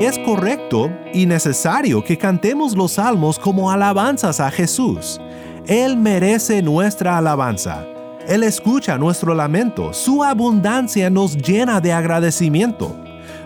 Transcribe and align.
Es 0.00 0.18
correcto 0.18 0.90
y 1.12 1.24
necesario 1.24 2.02
que 2.02 2.18
cantemos 2.18 2.76
los 2.76 2.92
salmos 2.92 3.38
como 3.38 3.70
alabanzas 3.70 4.40
a 4.40 4.50
Jesús. 4.50 5.20
Él 5.66 5.96
merece 5.96 6.62
nuestra 6.62 7.16
alabanza. 7.16 7.86
Él 8.26 8.42
escucha 8.42 8.98
nuestro 8.98 9.34
lamento. 9.34 9.92
Su 9.92 10.24
abundancia 10.24 11.08
nos 11.10 11.36
llena 11.36 11.80
de 11.80 11.92
agradecimiento. 11.92 12.94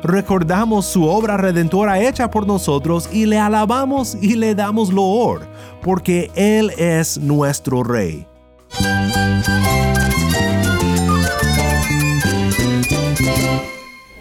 Recordamos 0.03 0.87
su 0.87 1.05
obra 1.05 1.37
redentora 1.37 2.01
hecha 2.01 2.31
por 2.31 2.47
nosotros 2.47 3.09
y 3.13 3.27
le 3.27 3.39
alabamos 3.39 4.17
y 4.21 4.35
le 4.35 4.55
damos 4.55 4.93
loor, 4.93 5.47
porque 5.83 6.31
Él 6.35 6.73
es 6.79 7.19
nuestro 7.19 7.83
Rey. 7.83 8.27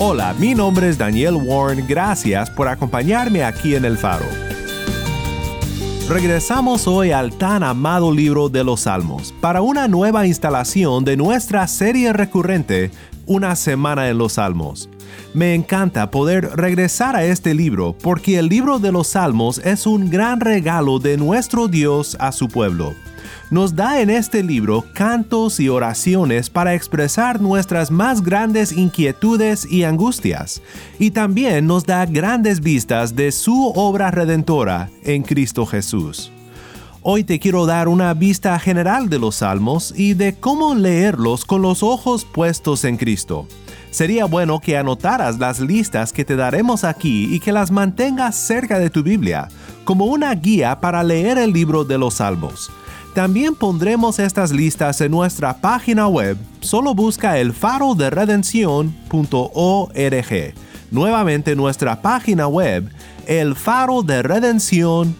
Hola, 0.00 0.32
mi 0.38 0.54
nombre 0.54 0.88
es 0.88 0.96
Daniel 0.96 1.34
Warren, 1.34 1.84
gracias 1.88 2.48
por 2.50 2.68
acompañarme 2.68 3.42
aquí 3.42 3.74
en 3.74 3.84
El 3.84 3.98
Faro. 3.98 4.26
Regresamos 6.08 6.86
hoy 6.86 7.10
al 7.10 7.32
tan 7.32 7.64
amado 7.64 8.12
libro 8.12 8.48
de 8.48 8.62
los 8.62 8.82
Salmos 8.82 9.34
para 9.40 9.60
una 9.60 9.88
nueva 9.88 10.24
instalación 10.24 11.04
de 11.04 11.16
nuestra 11.16 11.66
serie 11.66 12.12
recurrente, 12.12 12.92
Una 13.26 13.56
Semana 13.56 14.08
en 14.08 14.18
los 14.18 14.34
Salmos. 14.34 14.88
Me 15.34 15.56
encanta 15.56 16.12
poder 16.12 16.48
regresar 16.56 17.16
a 17.16 17.24
este 17.24 17.52
libro 17.52 17.96
porque 18.00 18.38
el 18.38 18.48
libro 18.48 18.78
de 18.78 18.92
los 18.92 19.08
Salmos 19.08 19.58
es 19.58 19.84
un 19.84 20.10
gran 20.10 20.38
regalo 20.38 21.00
de 21.00 21.16
nuestro 21.16 21.66
Dios 21.66 22.16
a 22.20 22.30
su 22.30 22.46
pueblo 22.46 22.94
nos 23.50 23.74
da 23.74 24.00
en 24.00 24.10
este 24.10 24.42
libro 24.42 24.84
cantos 24.92 25.60
y 25.60 25.68
oraciones 25.68 26.50
para 26.50 26.74
expresar 26.74 27.40
nuestras 27.40 27.90
más 27.90 28.22
grandes 28.22 28.72
inquietudes 28.72 29.70
y 29.70 29.84
angustias, 29.84 30.62
y 30.98 31.10
también 31.10 31.66
nos 31.66 31.84
da 31.84 32.04
grandes 32.06 32.60
vistas 32.60 33.16
de 33.16 33.32
su 33.32 33.72
obra 33.74 34.10
redentora 34.10 34.90
en 35.02 35.22
Cristo 35.22 35.66
Jesús. 35.66 36.30
Hoy 37.02 37.24
te 37.24 37.38
quiero 37.38 37.64
dar 37.64 37.88
una 37.88 38.12
vista 38.12 38.58
general 38.58 39.08
de 39.08 39.18
los 39.18 39.36
salmos 39.36 39.94
y 39.96 40.14
de 40.14 40.34
cómo 40.34 40.74
leerlos 40.74 41.44
con 41.44 41.62
los 41.62 41.82
ojos 41.82 42.24
puestos 42.24 42.84
en 42.84 42.96
Cristo. 42.96 43.46
Sería 43.90 44.26
bueno 44.26 44.60
que 44.60 44.76
anotaras 44.76 45.38
las 45.38 45.60
listas 45.60 46.12
que 46.12 46.24
te 46.24 46.36
daremos 46.36 46.84
aquí 46.84 47.34
y 47.34 47.40
que 47.40 47.52
las 47.52 47.70
mantengas 47.70 48.36
cerca 48.36 48.78
de 48.78 48.90
tu 48.90 49.02
Biblia, 49.02 49.48
como 49.84 50.04
una 50.06 50.34
guía 50.34 50.80
para 50.80 51.02
leer 51.02 51.38
el 51.38 51.52
libro 51.52 51.84
de 51.84 51.96
los 51.96 52.14
salmos. 52.14 52.70
También 53.18 53.56
pondremos 53.56 54.20
estas 54.20 54.52
listas 54.52 55.00
en 55.00 55.10
nuestra 55.10 55.60
página 55.60 56.06
web. 56.06 56.36
Solo 56.60 56.94
busca 56.94 57.36
el 57.38 57.52
faro 57.52 57.96
de 57.96 58.10
redención.org. 58.10 58.94
Nuevamente 60.92 61.56
nuestra 61.56 62.00
página 62.00 62.46
web, 62.46 62.88
el 63.26 63.56
faro 63.56 64.04
de 64.04 64.22
redención.org. 64.22 65.16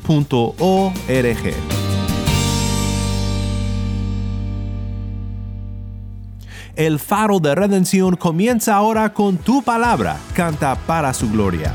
El 6.76 7.00
faro 7.00 7.40
de 7.40 7.54
redención 7.56 8.14
comienza 8.14 8.76
ahora 8.76 9.12
con 9.12 9.38
tu 9.38 9.60
palabra. 9.60 10.18
Canta 10.34 10.76
para 10.86 11.12
su 11.12 11.28
gloria. 11.28 11.74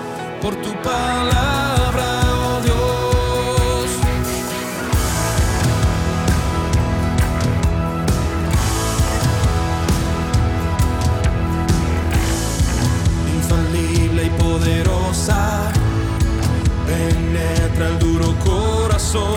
por 0.41 0.55
tu 0.55 0.71
palabra, 0.81 2.05
oh 2.35 2.59
Dios. 2.63 3.89
Infalible 13.35 14.25
y 14.25 14.29
poderosa, 14.31 15.71
penetra 16.87 17.87
el 17.89 17.99
duro 17.99 18.35
corazón, 18.43 19.35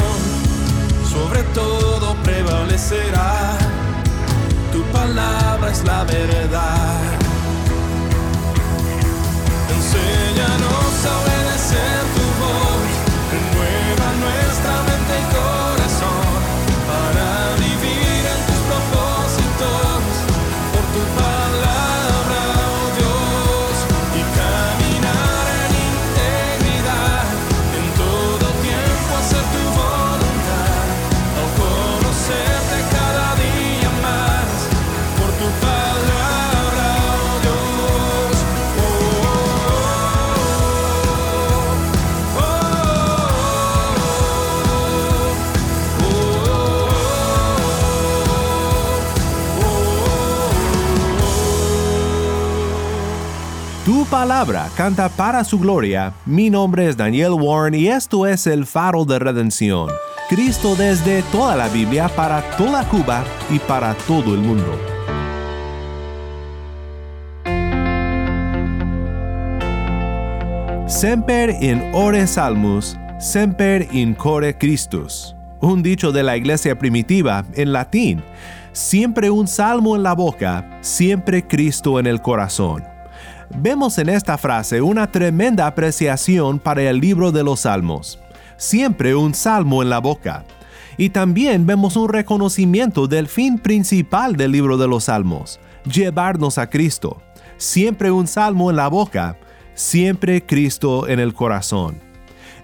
sobre 1.09 1.42
todo 1.54 2.15
prevalecerá 2.22 3.59
palabra 4.94 5.71
es 5.71 5.84
la 5.84 6.04
verdad. 6.04 6.74
Palabra 54.24 54.71
canta 54.74 55.10
para 55.10 55.44
su 55.44 55.59
gloria. 55.59 56.15
Mi 56.24 56.48
nombre 56.48 56.88
es 56.88 56.97
Daniel 56.97 57.32
Warren 57.32 57.74
y 57.74 57.88
esto 57.88 58.26
es 58.26 58.47
el 58.47 58.65
faro 58.65 59.04
de 59.04 59.18
redención. 59.18 59.91
Cristo 60.30 60.74
desde 60.74 61.22
toda 61.24 61.54
la 61.54 61.68
Biblia 61.68 62.09
para 62.09 62.41
toda 62.56 62.88
Cuba 62.88 63.22
y 63.50 63.59
para 63.59 63.92
todo 64.06 64.32
el 64.32 64.41
mundo. 64.41 64.78
Semper 70.86 71.50
in 71.60 71.91
ore 71.92 72.26
salmus, 72.26 72.97
semper 73.21 73.86
in 73.92 74.15
core 74.15 74.56
Christus. 74.56 75.36
Un 75.60 75.82
dicho 75.82 76.12
de 76.12 76.22
la 76.22 76.38
iglesia 76.38 76.78
primitiva 76.78 77.44
en 77.53 77.74
latín. 77.74 78.22
Siempre 78.72 79.28
un 79.28 79.47
salmo 79.47 79.94
en 79.97 80.03
la 80.03 80.15
boca, 80.15 80.78
siempre 80.80 81.47
Cristo 81.47 82.00
en 82.00 82.06
el 82.06 82.22
corazón. 82.22 82.94
Vemos 83.56 83.98
en 83.98 84.09
esta 84.09 84.36
frase 84.36 84.83
una 84.83 85.12
tremenda 85.12 85.68
apreciación 85.68 86.59
para 86.59 86.83
el 86.83 86.98
libro 86.98 87.30
de 87.30 87.45
los 87.45 87.60
Salmos. 87.60 88.18
Siempre 88.56 89.15
un 89.15 89.33
salmo 89.33 89.80
en 89.80 89.91
la 89.91 90.01
boca. 90.01 90.45
Y 90.97 91.10
también 91.10 91.65
vemos 91.65 91.97
un 91.97 92.09
reconocimiento 92.09 93.06
del 93.06 93.28
fin 93.28 93.59
principal 93.59 94.36
del 94.36 94.51
libro 94.51 94.77
de 94.77 94.89
los 94.89 95.04
Salmos, 95.04 95.60
llevarnos 95.84 96.59
a 96.59 96.68
Cristo. 96.68 97.22
Siempre 97.56 98.10
un 98.10 98.27
salmo 98.27 98.71
en 98.71 98.77
la 98.77 98.89
boca, 98.89 99.39
siempre 99.74 100.45
Cristo 100.45 101.07
en 101.07 101.21
el 101.21 101.33
corazón. 101.33 102.03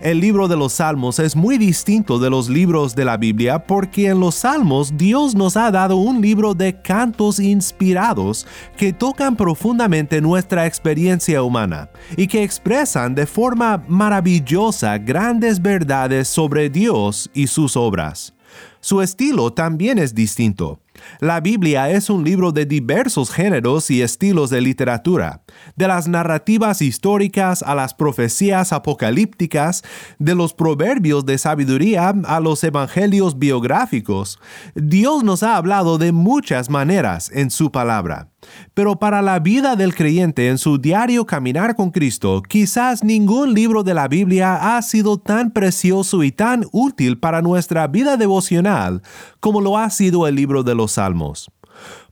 El 0.01 0.19
libro 0.19 0.49
de 0.49 0.57
los 0.57 0.73
Salmos 0.73 1.19
es 1.19 1.37
muy 1.37 1.59
distinto 1.59 2.19
de 2.19 2.31
los 2.31 2.49
libros 2.49 2.95
de 2.95 3.05
la 3.05 3.19
Biblia 3.19 3.67
porque 3.67 4.07
en 4.07 4.19
los 4.19 4.35
Salmos 4.35 4.97
Dios 4.97 5.35
nos 5.35 5.59
ha 5.59 5.71
dado 5.71 5.97
un 5.97 6.23
libro 6.23 6.55
de 6.55 6.81
cantos 6.81 7.39
inspirados 7.39 8.47
que 8.79 8.95
tocan 8.95 9.37
profundamente 9.37 10.23
nuestra 10.23 10.65
experiencia 10.65 11.43
humana 11.43 11.91
y 12.17 12.29
que 12.29 12.43
expresan 12.43 13.15
de 13.15 13.27
forma 13.27 13.85
maravillosa 13.89 14.97
grandes 14.97 15.61
verdades 15.61 16.29
sobre 16.29 16.71
Dios 16.71 17.31
y 17.35 17.47
sus 17.47 17.77
obras. 17.77 18.33
Su 18.81 19.03
estilo 19.03 19.53
también 19.53 19.99
es 19.99 20.15
distinto. 20.15 20.81
La 21.21 21.41
Biblia 21.41 21.91
es 21.91 22.11
un 22.11 22.25
libro 22.25 22.53
de 22.53 22.67
diversos 22.67 23.31
géneros 23.31 23.91
y 23.91 24.03
estilos 24.03 24.51
de 24.51 24.61
literatura, 24.61 25.43
de 25.77 25.89
las 25.89 26.09
narrativas 26.09 26.83
históricas 26.83 27.63
a 27.63 27.75
las 27.75 27.95
profecías 27.95 28.73
apocalípticas, 28.73 29.83
de 30.19 30.35
los 30.35 30.55
proverbios 30.55 31.27
de 31.27 31.39
sabiduría 31.39 32.15
a 32.25 32.41
los 32.41 32.63
evangelios 32.65 33.39
biográficos. 33.39 34.39
Dios 34.75 35.25
nos 35.25 35.43
ha 35.43 35.57
hablado 35.57 35.99
de 35.99 36.13
muchas 36.13 36.71
maneras 36.71 37.31
en 37.33 37.51
su 37.51 37.71
palabra. 37.71 38.29
Pero 38.75 38.99
para 38.99 39.23
la 39.23 39.39
vida 39.39 39.77
del 39.77 39.95
creyente 39.95 40.49
en 40.49 40.59
su 40.59 40.79
diario 40.79 41.27
caminar 41.27 41.77
con 41.77 41.91
Cristo, 41.91 42.43
quizás 42.43 43.05
ningún 43.05 43.55
libro 43.55 43.83
de 43.83 43.95
la 43.95 44.09
Biblia 44.09 44.77
ha 44.77 44.83
sido 44.83 45.19
tan 45.19 45.51
precioso 45.51 46.23
y 46.23 46.33
tan 46.33 46.65
útil 46.73 47.19
para 47.19 47.43
nuestra 47.43 47.87
vida 47.87 48.17
devocional 48.17 49.03
como 49.41 49.61
lo 49.61 49.79
ha 49.79 49.91
sido 49.91 50.27
el 50.27 50.35
libro 50.35 50.63
de 50.63 50.75
los 50.75 50.93
Salmos. 50.93 51.51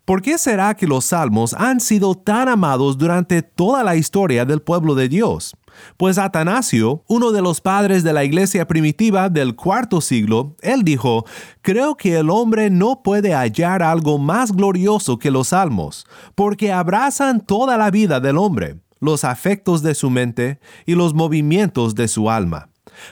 ¿Por 0.08 0.22
qué 0.22 0.38
será 0.38 0.75
que 0.75 0.86
los 0.86 1.04
salmos 1.04 1.52
han 1.52 1.80
sido 1.80 2.14
tan 2.14 2.48
amados 2.48 2.96
durante 2.96 3.42
toda 3.42 3.84
la 3.84 3.94
historia 3.94 4.46
del 4.46 4.62
pueblo 4.62 4.94
de 4.94 5.06
Dios? 5.06 5.54
Pues 5.96 6.19
Atanasio, 6.19 7.02
uno 7.08 7.32
de 7.32 7.42
los 7.42 7.60
padres 7.60 8.02
de 8.04 8.12
la 8.12 8.25
iglesia 8.25 8.66
primitiva 8.66 9.28
del 9.28 9.56
cuarto 9.56 10.00
siglo, 10.00 10.56
él 10.60 10.82
dijo, 10.82 11.25
creo 11.62 11.96
que 11.96 12.19
el 12.19 12.30
hombre 12.30 12.70
no 12.70 13.02
puede 13.02 13.34
hallar 13.34 13.82
algo 13.82 14.19
más 14.19 14.52
glorioso 14.52 15.19
que 15.19 15.30
los 15.30 15.48
salmos, 15.48 16.06
porque 16.34 16.72
abrazan 16.72 17.40
toda 17.40 17.76
la 17.76 17.90
vida 17.90 18.20
del 18.20 18.38
hombre, 18.38 18.76
los 19.00 19.25
afectos 19.25 19.82
de 19.82 19.94
su 19.94 20.10
mente 20.10 20.58
y 20.86 20.94
los 20.94 21.14
movimientos 21.14 21.94
de 21.94 22.08
su 22.08 22.31
alma. 22.31 22.69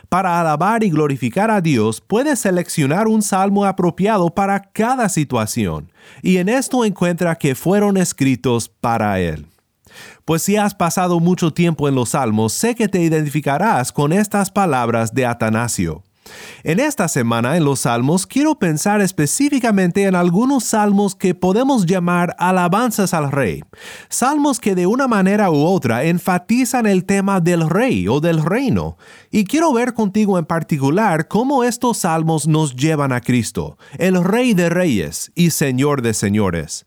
Para 0.09 0.41
alabar 0.41 0.83
y 0.83 0.91
glorificar 0.91 1.51
a 1.51 1.61
Dios, 1.61 2.01
puedes 2.01 2.41
seleccionar 2.41 3.09
un 3.09 3.23
salmo 3.23 3.65
apropiado 3.65 4.31
para 4.31 4.61
cada 4.61 5.09
situación, 5.09 5.93
y 6.23 6.39
en 6.39 6.49
esto 6.49 6.85
encuentra 6.85 7.37
que 7.37 7.55
fueron 7.55 7.97
escritos 7.97 8.69
para 8.69 9.21
Él. 9.21 9.47
Pues 10.27 10.43
si 10.43 10.57
has 10.57 10.75
pasado 10.75 11.21
mucho 11.21 11.53
tiempo 11.53 11.89
en 11.89 11.95
los 11.95 12.09
salmos, 12.09 12.53
sé 12.53 12.75
que 12.75 12.89
te 12.89 13.01
identificarás 13.01 13.93
con 13.93 14.13
estas 14.13 14.51
palabras 14.51 15.15
de 15.15 15.25
Atanasio. 15.25 16.03
En 16.65 16.81
esta 16.81 17.07
semana 17.07 17.57
en 17.57 17.65
los 17.65 17.79
salmos 17.79 18.27
quiero 18.27 18.59
pensar 18.59 19.01
específicamente 19.01 20.03
en 20.03 20.17
algunos 20.17 20.65
salmos 20.65 21.15
que 21.15 21.37
podemos 21.37 21.87
llamar 21.87 22.35
alabanzas 22.41 23.15
al 23.15 23.31
rey, 23.31 23.63
salmos 24.09 24.59
que 24.59 24.75
de 24.75 24.89
una 24.89 25.07
manera 25.07 25.49
u 25.49 25.65
otra 25.65 26.03
enfatizan 26.03 26.87
el 26.87 27.05
tema 27.05 27.41
del 27.41 27.71
rey 27.71 28.09
o 28.09 28.19
del 28.19 28.45
reino, 28.45 28.97
y 29.31 29.45
quiero 29.45 29.73
ver 29.73 29.95
contigo 29.95 30.41
en 30.41 30.45
particular 30.45 31.29
cómo 31.29 31.63
estos 31.63 31.99
salmos 31.99 32.49
nos 32.49 32.75
llevan 32.75 33.13
a 33.13 33.21
Cristo, 33.21 33.79
el 33.97 34.25
rey 34.25 34.55
de 34.55 34.71
reyes 34.71 35.31
y 35.37 35.51
señor 35.51 36.03
de 36.03 36.15
señores. 36.15 36.85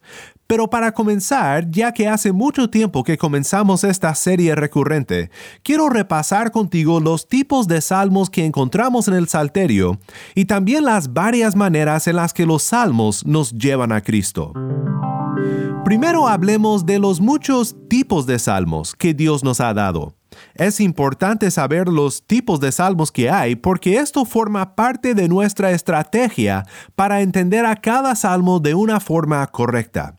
Pero 0.50 0.68
para 0.68 0.92
comenzar, 0.94 1.70
ya 1.70 1.92
que 1.92 2.08
hace 2.08 2.32
mucho 2.32 2.72
tiempo 2.72 3.04
que 3.04 3.20
comenzamos 3.20 3.84
esta 3.84 4.16
serie 4.16 4.56
recurrente, 4.56 5.30
quiero 5.62 5.90
repasar 5.90 6.50
contigo 6.50 7.00
los 7.00 7.28
tipos 7.28 7.68
de 7.68 7.82
salmos 7.82 8.32
que 8.32 8.44
encontramos 8.46 9.08
en 9.08 9.14
el 9.14 9.28
Salterio 9.28 10.00
y 10.34 10.46
también 10.46 10.86
las 10.86 11.14
varias 11.14 11.56
maneras 11.56 12.08
en 12.08 12.16
las 12.16 12.34
que 12.34 12.48
los 12.48 12.64
salmos 12.64 13.28
nos 13.28 13.52
llevan 13.52 13.92
a 13.92 14.02
Cristo. 14.02 14.54
Primero 15.86 16.28
hablemos 16.28 16.84
de 16.84 16.98
los 16.98 17.22
muchos 17.22 17.76
tipos 17.88 18.26
de 18.26 18.40
salmos 18.40 18.96
que 18.96 19.14
Dios 19.14 19.44
nos 19.44 19.62
ha 19.62 19.72
dado. 19.76 20.16
Es 20.56 20.80
importante 20.80 21.52
saber 21.52 21.88
los 21.88 22.26
tipos 22.26 22.60
de 22.60 22.72
salmos 22.72 23.12
que 23.12 23.30
hay 23.30 23.56
porque 23.56 23.98
esto 23.98 24.26
forma 24.26 24.76
parte 24.76 25.14
de 25.14 25.28
nuestra 25.28 25.70
estrategia 25.70 26.66
para 26.96 27.22
entender 27.22 27.68
a 27.68 27.76
cada 27.76 28.16
salmo 28.16 28.60
de 28.60 28.74
una 28.74 29.00
forma 29.00 29.46
correcta. 29.46 30.19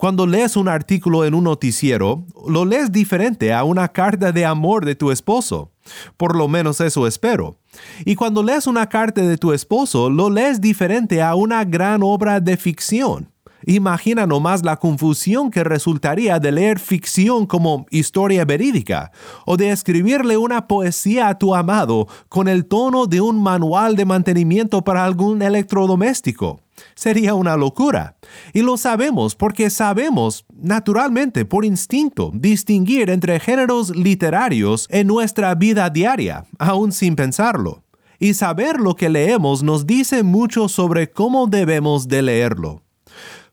Cuando 0.00 0.26
lees 0.26 0.56
un 0.56 0.66
artículo 0.66 1.26
en 1.26 1.34
un 1.34 1.44
noticiero, 1.44 2.24
lo 2.48 2.64
lees 2.64 2.90
diferente 2.90 3.52
a 3.52 3.64
una 3.64 3.88
carta 3.88 4.32
de 4.32 4.46
amor 4.46 4.86
de 4.86 4.94
tu 4.94 5.10
esposo. 5.10 5.72
Por 6.16 6.36
lo 6.36 6.48
menos 6.48 6.80
eso 6.80 7.06
espero. 7.06 7.58
Y 8.06 8.14
cuando 8.14 8.42
lees 8.42 8.66
una 8.66 8.88
carta 8.88 9.20
de 9.20 9.36
tu 9.36 9.52
esposo, 9.52 10.08
lo 10.08 10.30
lees 10.30 10.58
diferente 10.58 11.20
a 11.20 11.34
una 11.34 11.66
gran 11.66 12.02
obra 12.02 12.40
de 12.40 12.56
ficción. 12.56 13.30
Imagina 13.66 14.26
nomás 14.26 14.64
la 14.64 14.76
confusión 14.76 15.50
que 15.50 15.64
resultaría 15.64 16.38
de 16.38 16.52
leer 16.52 16.78
ficción 16.78 17.46
como 17.46 17.86
historia 17.90 18.44
verídica 18.44 19.12
o 19.44 19.56
de 19.56 19.70
escribirle 19.70 20.36
una 20.36 20.66
poesía 20.66 21.28
a 21.28 21.38
tu 21.38 21.54
amado 21.54 22.08
con 22.28 22.48
el 22.48 22.66
tono 22.66 23.06
de 23.06 23.20
un 23.20 23.42
manual 23.42 23.96
de 23.96 24.04
mantenimiento 24.04 24.82
para 24.82 25.04
algún 25.04 25.42
electrodoméstico. 25.42 26.60
Sería 26.94 27.34
una 27.34 27.56
locura. 27.56 28.16
Y 28.54 28.62
lo 28.62 28.76
sabemos 28.76 29.34
porque 29.34 29.68
sabemos, 29.68 30.46
naturalmente, 30.54 31.44
por 31.44 31.64
instinto, 31.64 32.30
distinguir 32.34 33.10
entre 33.10 33.38
géneros 33.40 33.94
literarios 33.94 34.86
en 34.90 35.06
nuestra 35.06 35.54
vida 35.54 35.90
diaria, 35.90 36.46
aún 36.58 36.92
sin 36.92 37.16
pensarlo. 37.16 37.82
Y 38.18 38.34
saber 38.34 38.80
lo 38.80 38.96
que 38.96 39.08
leemos 39.08 39.62
nos 39.62 39.86
dice 39.86 40.22
mucho 40.22 40.68
sobre 40.68 41.10
cómo 41.10 41.46
debemos 41.46 42.08
de 42.08 42.22
leerlo. 42.22 42.82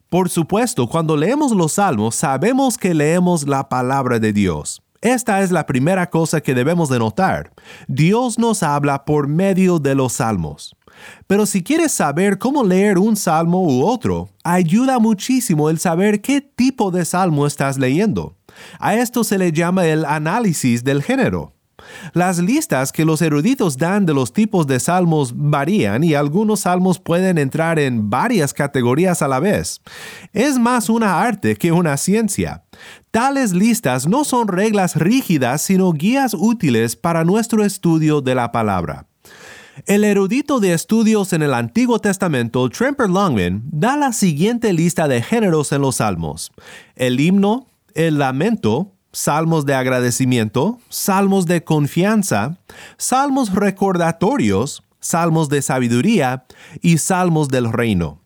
Por 0.09 0.29
supuesto, 0.29 0.87
cuando 0.87 1.17
leemos 1.17 1.51
los 1.51 1.73
salmos, 1.73 2.15
sabemos 2.15 2.77
que 2.77 2.93
leemos 2.93 3.45
la 3.45 3.67
palabra 3.67 4.19
de 4.19 4.31
Dios. 4.31 4.81
Esta 5.01 5.41
es 5.41 5.51
la 5.51 5.65
primera 5.65 6.09
cosa 6.09 6.39
que 6.39 6.55
debemos 6.55 6.87
de 6.87 6.97
notar. 6.97 7.51
Dios 7.89 8.39
nos 8.39 8.63
habla 8.63 9.03
por 9.03 9.27
medio 9.27 9.79
de 9.79 9.95
los 9.95 10.13
salmos. 10.13 10.75
Pero 11.27 11.45
si 11.45 11.61
quieres 11.61 11.91
saber 11.91 12.37
cómo 12.37 12.63
leer 12.63 12.97
un 12.97 13.17
salmo 13.17 13.61
u 13.63 13.85
otro, 13.85 14.29
ayuda 14.45 14.97
muchísimo 14.97 15.69
el 15.69 15.77
saber 15.77 16.21
qué 16.21 16.39
tipo 16.39 16.89
de 16.89 17.03
salmo 17.03 17.45
estás 17.45 17.77
leyendo. 17.77 18.37
A 18.79 18.95
esto 18.95 19.25
se 19.25 19.37
le 19.37 19.51
llama 19.51 19.85
el 19.85 20.05
análisis 20.05 20.85
del 20.85 21.03
género. 21.03 21.56
Las 22.13 22.39
listas 22.39 22.91
que 22.91 23.05
los 23.05 23.21
eruditos 23.21 23.77
dan 23.77 24.05
de 24.05 24.13
los 24.13 24.33
tipos 24.33 24.67
de 24.67 24.79
salmos 24.79 25.33
varían 25.35 26.03
y 26.03 26.13
algunos 26.13 26.61
salmos 26.61 26.99
pueden 26.99 27.37
entrar 27.37 27.79
en 27.79 28.09
varias 28.09 28.53
categorías 28.53 29.21
a 29.21 29.27
la 29.27 29.39
vez. 29.39 29.81
Es 30.33 30.57
más 30.57 30.89
una 30.89 31.21
arte 31.21 31.55
que 31.55 31.71
una 31.71 31.97
ciencia. 31.97 32.63
Tales 33.11 33.53
listas 33.53 34.07
no 34.07 34.23
son 34.23 34.47
reglas 34.47 34.95
rígidas, 34.95 35.61
sino 35.61 35.91
guías 35.91 36.33
útiles 36.33 36.95
para 36.95 37.23
nuestro 37.23 37.63
estudio 37.63 38.21
de 38.21 38.35
la 38.35 38.51
palabra. 38.51 39.07
El 39.85 40.03
erudito 40.03 40.59
de 40.59 40.73
estudios 40.73 41.33
en 41.33 41.43
el 41.43 41.53
Antiguo 41.53 41.99
Testamento, 41.99 42.67
Tremper 42.69 43.09
Longman, 43.09 43.61
da 43.71 43.95
la 43.95 44.11
siguiente 44.11 44.73
lista 44.73 45.07
de 45.07 45.21
géneros 45.21 45.71
en 45.71 45.81
los 45.81 45.97
salmos. 45.97 46.51
El 46.95 47.19
himno, 47.19 47.67
el 47.93 48.17
lamento, 48.17 48.93
salmos 49.17 49.65
de 49.65 49.73
agradecimiento, 49.73 50.77
salmos 50.89 51.47
de 51.47 51.63
confianza, 51.63 52.59
salmos 52.97 53.51
recordatorios, 53.51 54.83
salmos 54.99 55.49
de 55.49 55.63
sabiduría 55.63 56.45
y 56.81 56.99
salmos 56.99 57.47
del 57.47 57.73
reino. 57.73 58.21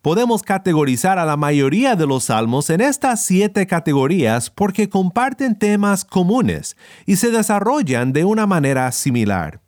Podemos 0.00 0.44
categorizar 0.44 1.18
a 1.18 1.24
la 1.24 1.36
mayoría 1.36 1.96
de 1.96 2.06
los 2.06 2.24
salmos 2.24 2.70
en 2.70 2.80
estas 2.80 3.24
siete 3.24 3.66
categorías 3.66 4.48
porque 4.48 4.88
comparten 4.88 5.58
temas 5.58 6.04
comunes 6.04 6.76
y 7.04 7.16
se 7.16 7.32
desarrollan 7.32 8.12
de 8.12 8.24
una 8.24 8.46
manera 8.46 8.92
similar. 8.92 9.60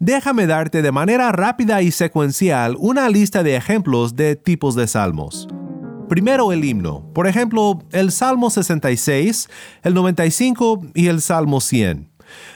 Déjame 0.00 0.48
darte 0.48 0.82
de 0.82 0.90
manera 0.90 1.30
rápida 1.30 1.82
y 1.82 1.92
secuencial 1.92 2.74
una 2.80 3.08
lista 3.08 3.44
de 3.44 3.54
ejemplos 3.54 4.16
de 4.16 4.34
tipos 4.34 4.74
de 4.74 4.88
salmos. 4.88 5.46
Primero 6.08 6.52
el 6.52 6.64
himno, 6.64 7.04
por 7.12 7.26
ejemplo, 7.26 7.82
el 7.90 8.12
Salmo 8.12 8.48
66, 8.50 9.48
el 9.82 9.94
95 9.94 10.82
y 10.94 11.08
el 11.08 11.20
Salmo 11.20 11.60
100. 11.60 12.08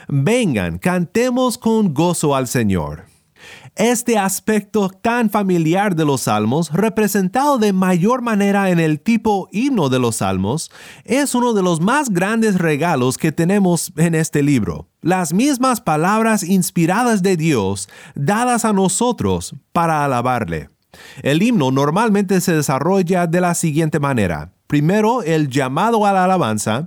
Vengan, 0.07 0.77
cantemos 0.77 1.57
con 1.57 1.93
gozo 1.93 2.35
al 2.35 2.47
Señor. 2.47 3.05
Este 3.75 4.17
aspecto 4.17 4.89
tan 4.89 5.29
familiar 5.29 5.95
de 5.95 6.05
los 6.05 6.21
salmos, 6.21 6.71
representado 6.71 7.57
de 7.57 7.73
mayor 7.73 8.21
manera 8.21 8.69
en 8.69 8.79
el 8.79 8.99
tipo 8.99 9.49
himno 9.51 9.89
de 9.89 9.99
los 9.99 10.17
salmos, 10.17 10.71
es 11.03 11.35
uno 11.35 11.53
de 11.53 11.63
los 11.63 11.81
más 11.81 12.09
grandes 12.09 12.57
regalos 12.57 13.17
que 13.17 13.31
tenemos 13.31 13.91
en 13.97 14.15
este 14.15 14.43
libro. 14.43 14.87
Las 15.01 15.33
mismas 15.33 15.81
palabras 15.81 16.43
inspiradas 16.43 17.23
de 17.23 17.37
Dios 17.37 17.89
dadas 18.13 18.65
a 18.65 18.73
nosotros 18.73 19.55
para 19.71 20.05
alabarle. 20.05 20.69
El 21.21 21.41
himno 21.41 21.71
normalmente 21.71 22.41
se 22.41 22.55
desarrolla 22.55 23.27
de 23.27 23.41
la 23.41 23.53
siguiente 23.53 23.99
manera. 23.99 24.53
Primero, 24.67 25.21
el 25.21 25.49
llamado 25.49 26.05
a 26.05 26.13
la 26.13 26.23
alabanza. 26.23 26.85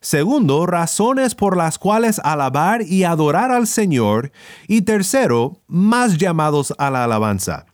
Segundo, 0.00 0.64
razones 0.66 1.34
por 1.34 1.56
las 1.56 1.78
cuales 1.78 2.20
alabar 2.24 2.82
y 2.82 3.04
adorar 3.04 3.50
al 3.50 3.66
Señor. 3.66 4.32
Y 4.68 4.82
tercero, 4.82 5.60
más 5.66 6.16
llamados 6.16 6.72
a 6.78 6.90
la 6.90 7.04
alabanza. 7.04 7.66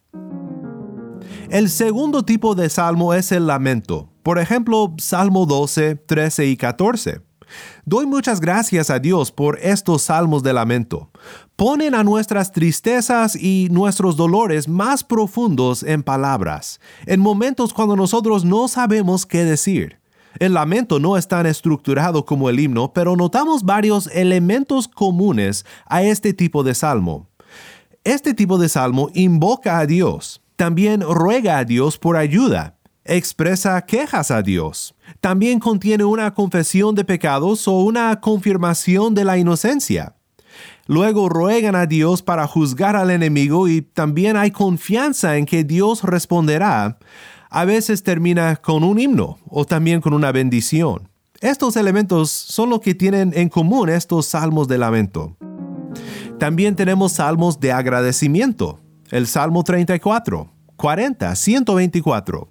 El 1.49 1.69
segundo 1.69 2.25
tipo 2.25 2.55
de 2.55 2.71
salmo 2.71 3.15
es 3.15 3.31
el 3.31 3.47
lamento. 3.47 4.09
Por 4.23 4.39
ejemplo, 4.39 4.95
Salmo 4.99 5.47
12, 5.47 5.97
13 5.97 6.47
y 6.47 6.57
14. 6.57 7.21
Doy 7.85 8.07
muchas 8.07 8.41
gracias 8.41 8.91
a 8.91 8.99
Dios 8.99 9.33
por 9.33 9.59
estos 9.61 10.03
salmos 10.03 10.43
de 10.43 10.53
lamento. 10.53 11.11
Ponen 11.57 11.95
a 11.95 12.05
nuestras 12.05 12.53
tristezas 12.53 13.37
y 13.37 13.69
nuestros 13.71 14.17
dolores 14.17 14.69
más 14.69 15.05
profundos 15.05 15.83
en 15.83 16.03
palabras, 16.03 16.81
en 17.07 17.21
momentos 17.21 17.73
cuando 17.73 17.97
nosotros 17.97 18.45
no 18.45 18.69
sabemos 18.69 19.27
qué 19.27 19.45
decir. 19.45 20.01
El 20.39 20.55
lamento 20.55 20.99
no 20.99 21.17
es 21.17 21.29
tan 21.29 21.47
estructurado 21.47 22.25
como 22.25 22.49
el 22.49 22.59
himno, 22.59 22.93
pero 22.93 23.17
notamos 23.17 23.65
varios 23.65 24.07
elementos 24.09 24.89
comunes 24.89 25.67
a 25.87 26.03
este 26.03 26.33
tipo 26.33 26.63
de 26.65 26.75
salmo. 26.75 27.29
Este 28.05 28.35
tipo 28.35 28.59
de 28.59 28.69
salmo 28.69 29.11
invoca 29.15 29.79
a 29.79 29.87
Dios, 29.87 30.43
también 30.57 31.03
ruega 31.03 31.59
a 31.59 31.65
Dios 31.65 31.99
por 31.99 32.17
ayuda, 32.17 32.77
expresa 33.05 33.81
quejas 33.83 34.31
a 34.31 34.43
Dios, 34.43 34.95
también 35.21 35.59
contiene 35.59 36.05
una 36.05 36.35
confesión 36.35 36.95
de 36.95 37.05
pecados 37.05 37.67
o 37.69 37.73
una 37.81 38.21
confirmación 38.21 39.15
de 39.15 39.25
la 39.25 39.39
inocencia. 39.39 40.17
Luego 40.87 41.29
ruegan 41.29 41.75
a 41.75 41.87
Dios 41.87 42.23
para 42.23 42.47
juzgar 42.47 42.97
al 42.97 43.11
enemigo 43.11 43.69
y 43.69 43.83
también 43.83 44.37
hay 44.37 44.51
confianza 44.51 45.37
en 45.37 45.47
que 45.47 45.65
Dios 45.65 46.03
responderá. 46.03 46.99
A 47.51 47.65
veces 47.65 48.03
termina 48.03 48.57
con 48.57 48.83
un 48.83 48.99
himno 48.99 49.39
o 49.49 49.65
también 49.65 50.01
con 50.01 50.15
una 50.15 50.33
bendición. 50.33 51.09
Estos 51.41 51.77
elementos 51.77 52.31
son 52.31 52.71
lo 52.71 52.81
que 52.81 52.95
tienen 52.95 53.33
en 53.35 53.49
común 53.49 53.89
estos 53.89 54.27
salmos 54.27 54.69
de 54.69 54.79
lamento. 54.79 55.37
También 56.39 56.77
tenemos 56.77 57.13
salmos 57.13 57.61
de 57.61 57.73
agradecimiento. 57.73 58.81
El 59.11 59.27
Salmo 59.27 59.63
34, 59.63 60.51
40, 60.77 61.37
124. 61.37 62.49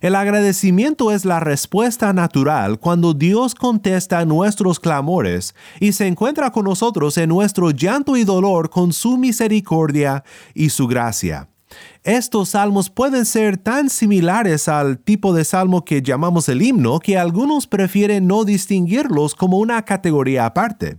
El 0.00 0.14
agradecimiento 0.14 1.12
es 1.12 1.24
la 1.24 1.40
respuesta 1.40 2.12
natural 2.12 2.78
cuando 2.78 3.14
Dios 3.14 3.54
contesta 3.54 4.24
nuestros 4.24 4.80
clamores 4.80 5.54
y 5.80 5.92
se 5.92 6.06
encuentra 6.06 6.50
con 6.50 6.64
nosotros 6.64 7.16
en 7.18 7.28
nuestro 7.28 7.70
llanto 7.70 8.16
y 8.16 8.24
dolor 8.24 8.70
con 8.70 8.92
su 8.92 9.16
misericordia 9.16 10.24
y 10.54 10.70
su 10.70 10.86
gracia. 10.86 11.48
Estos 12.04 12.50
salmos 12.50 12.90
pueden 12.90 13.24
ser 13.24 13.56
tan 13.56 13.88
similares 13.88 14.68
al 14.68 14.98
tipo 14.98 15.32
de 15.32 15.44
salmo 15.44 15.84
que 15.84 16.02
llamamos 16.02 16.48
el 16.48 16.62
himno 16.62 16.98
que 16.98 17.16
algunos 17.16 17.66
prefieren 17.66 18.26
no 18.26 18.44
distinguirlos 18.44 19.34
como 19.34 19.58
una 19.58 19.84
categoría 19.84 20.46
aparte. 20.46 20.98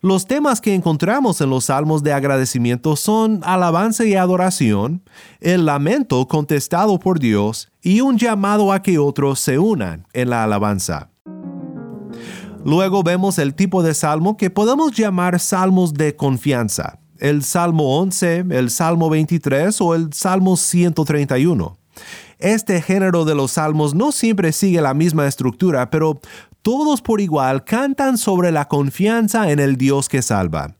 Los 0.00 0.26
temas 0.26 0.60
que 0.60 0.74
encontramos 0.74 1.40
en 1.40 1.50
los 1.50 1.64
salmos 1.64 2.04
de 2.04 2.12
agradecimiento 2.12 2.94
son 2.94 3.40
alabanza 3.42 4.04
y 4.04 4.14
adoración, 4.14 5.02
el 5.40 5.66
lamento 5.66 6.28
contestado 6.28 7.00
por 7.00 7.18
Dios 7.18 7.68
y 7.82 8.00
un 8.00 8.16
llamado 8.16 8.72
a 8.72 8.80
que 8.80 9.00
otros 9.00 9.40
se 9.40 9.58
unan 9.58 10.06
en 10.12 10.30
la 10.30 10.44
alabanza. 10.44 11.10
Luego 12.64 13.02
vemos 13.02 13.38
el 13.38 13.54
tipo 13.54 13.82
de 13.82 13.92
salmo 13.92 14.36
que 14.36 14.50
podemos 14.50 14.92
llamar 14.92 15.40
salmos 15.40 15.94
de 15.94 16.14
confianza, 16.14 17.00
el 17.18 17.42
Salmo 17.42 17.98
11, 17.98 18.44
el 18.50 18.70
Salmo 18.70 19.10
23 19.10 19.80
o 19.80 19.96
el 19.96 20.12
Salmo 20.12 20.56
131. 20.56 21.76
Este 22.38 22.80
género 22.80 23.24
de 23.24 23.34
los 23.34 23.52
salmos 23.52 23.94
no 23.94 24.12
siempre 24.12 24.52
sigue 24.52 24.80
la 24.80 24.94
misma 24.94 25.26
estructura, 25.26 25.90
pero 25.90 26.20
todos 26.62 27.02
por 27.02 27.20
igual 27.20 27.64
cantan 27.64 28.16
sobre 28.16 28.52
la 28.52 28.68
confianza 28.68 29.50
en 29.50 29.58
el 29.58 29.76
Dios 29.76 30.08
que 30.08 30.22
salva. 30.22 30.76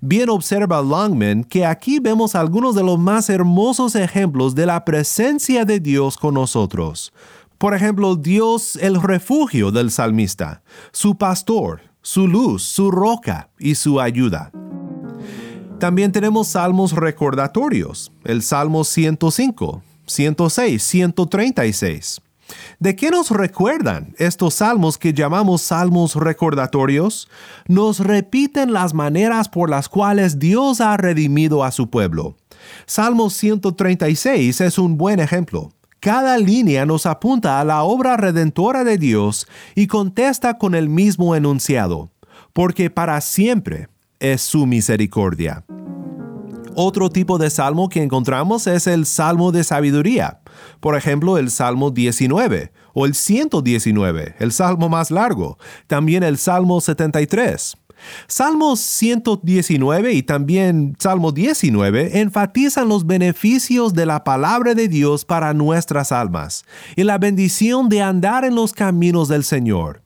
Bien 0.00 0.30
observa 0.30 0.80
Longman 0.80 1.44
que 1.44 1.66
aquí 1.66 1.98
vemos 1.98 2.34
algunos 2.34 2.74
de 2.74 2.82
los 2.82 2.98
más 2.98 3.28
hermosos 3.28 3.94
ejemplos 3.94 4.54
de 4.54 4.64
la 4.64 4.84
presencia 4.84 5.66
de 5.66 5.80
Dios 5.80 6.16
con 6.16 6.34
nosotros. 6.34 7.12
Por 7.58 7.74
ejemplo, 7.74 8.16
Dios 8.16 8.76
el 8.76 9.00
refugio 9.00 9.70
del 9.70 9.90
salmista, 9.90 10.62
su 10.92 11.16
pastor, 11.16 11.82
su 12.00 12.26
luz, 12.26 12.62
su 12.62 12.90
roca 12.90 13.50
y 13.58 13.74
su 13.74 14.00
ayuda. 14.00 14.50
También 15.78 16.10
tenemos 16.10 16.48
salmos 16.48 16.92
recordatorios, 16.92 18.12
el 18.24 18.42
Salmo 18.42 18.84
105, 18.84 19.82
106, 20.12 20.82
136. 20.82 22.20
¿De 22.78 22.96
qué 22.96 23.10
nos 23.10 23.30
recuerdan 23.30 24.14
estos 24.18 24.54
salmos 24.54 24.98
que 24.98 25.12
llamamos 25.12 25.62
salmos 25.62 26.16
recordatorios? 26.16 27.28
Nos 27.66 28.00
repiten 28.00 28.72
las 28.72 28.94
maneras 28.94 29.48
por 29.48 29.70
las 29.70 29.88
cuales 29.88 30.38
Dios 30.38 30.80
ha 30.80 30.96
redimido 30.96 31.64
a 31.64 31.70
su 31.70 31.88
pueblo. 31.88 32.36
Salmo 32.86 33.30
136 33.30 34.60
es 34.60 34.78
un 34.78 34.96
buen 34.96 35.20
ejemplo. 35.20 35.72
Cada 36.00 36.36
línea 36.36 36.84
nos 36.84 37.06
apunta 37.06 37.60
a 37.60 37.64
la 37.64 37.84
obra 37.84 38.16
redentora 38.16 38.82
de 38.82 38.98
Dios 38.98 39.46
y 39.76 39.86
contesta 39.86 40.58
con 40.58 40.74
el 40.74 40.88
mismo 40.88 41.36
enunciado, 41.36 42.10
porque 42.52 42.90
para 42.90 43.20
siempre 43.20 43.88
es 44.18 44.42
su 44.42 44.66
misericordia. 44.66 45.64
Otro 46.74 47.10
tipo 47.10 47.38
de 47.38 47.50
salmo 47.50 47.88
que 47.88 48.02
encontramos 48.02 48.66
es 48.66 48.86
el 48.86 49.06
salmo 49.06 49.52
de 49.52 49.64
sabiduría. 49.64 50.40
Por 50.80 50.96
ejemplo, 50.96 51.38
el 51.38 51.50
salmo 51.50 51.90
19 51.90 52.72
o 52.94 53.06
el 53.06 53.14
119, 53.14 54.36
el 54.38 54.52
salmo 54.52 54.88
más 54.88 55.10
largo. 55.10 55.58
También 55.86 56.22
el 56.22 56.38
salmo 56.38 56.80
73. 56.80 57.76
Salmos 58.26 58.80
119 58.80 60.12
y 60.12 60.22
también 60.22 60.96
Salmo 60.98 61.30
19 61.30 62.20
enfatizan 62.20 62.88
los 62.88 63.06
beneficios 63.06 63.94
de 63.94 64.06
la 64.06 64.24
palabra 64.24 64.74
de 64.74 64.88
Dios 64.88 65.24
para 65.24 65.54
nuestras 65.54 66.10
almas 66.10 66.64
y 66.96 67.04
la 67.04 67.18
bendición 67.18 67.88
de 67.88 68.02
andar 68.02 68.44
en 68.44 68.54
los 68.54 68.72
caminos 68.72 69.28
del 69.28 69.44
Señor. 69.44 70.01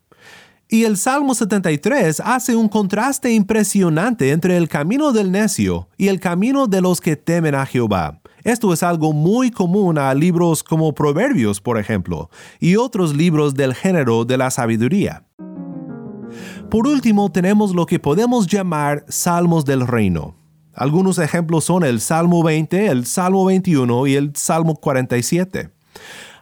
Y 0.69 0.83
el 0.83 0.97
Salmo 0.97 1.33
73 1.33 2.21
hace 2.25 2.55
un 2.57 2.67
contraste 2.67 3.31
impresionante 3.31 4.31
entre 4.31 4.57
el 4.57 4.67
camino 4.67 5.13
del 5.13 5.31
necio 5.31 5.87
y 5.95 6.09
el 6.09 6.19
camino 6.19 6.67
de 6.67 6.81
los 6.81 6.99
que 6.99 7.15
temen 7.15 7.55
a 7.55 7.65
Jehová. 7.65 8.19
Esto 8.43 8.73
es 8.73 8.83
algo 8.83 9.13
muy 9.13 9.49
común 9.49 9.97
a 9.97 10.13
libros 10.13 10.63
como 10.63 10.93
Proverbios, 10.93 11.61
por 11.61 11.79
ejemplo, 11.79 12.29
y 12.59 12.75
otros 12.75 13.15
libros 13.15 13.55
del 13.55 13.73
género 13.75 14.25
de 14.25 14.37
la 14.37 14.51
sabiduría. 14.51 15.23
Por 16.69 16.85
último, 16.85 17.31
tenemos 17.31 17.73
lo 17.73 17.85
que 17.85 17.99
podemos 17.99 18.45
llamar 18.45 19.05
salmos 19.07 19.63
del 19.63 19.87
reino. 19.87 20.35
Algunos 20.73 21.17
ejemplos 21.17 21.63
son 21.63 21.85
el 21.85 22.01
Salmo 22.01 22.43
20, 22.43 22.87
el 22.87 23.05
Salmo 23.05 23.45
21 23.45 24.05
y 24.07 24.15
el 24.15 24.35
Salmo 24.35 24.75
47. 24.75 25.69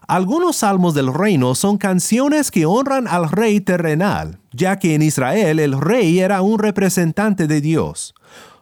Algunos 0.07 0.57
salmos 0.57 0.93
del 0.93 1.11
reino 1.11 1.55
son 1.55 1.77
canciones 1.77 2.51
que 2.51 2.65
honran 2.65 3.07
al 3.07 3.31
rey 3.31 3.59
terrenal, 3.59 4.39
ya 4.51 4.77
que 4.77 4.93
en 4.93 5.01
Israel 5.01 5.59
el 5.59 5.79
rey 5.79 6.19
era 6.19 6.41
un 6.41 6.59
representante 6.59 7.47
de 7.47 7.59
Dios. 7.59 8.13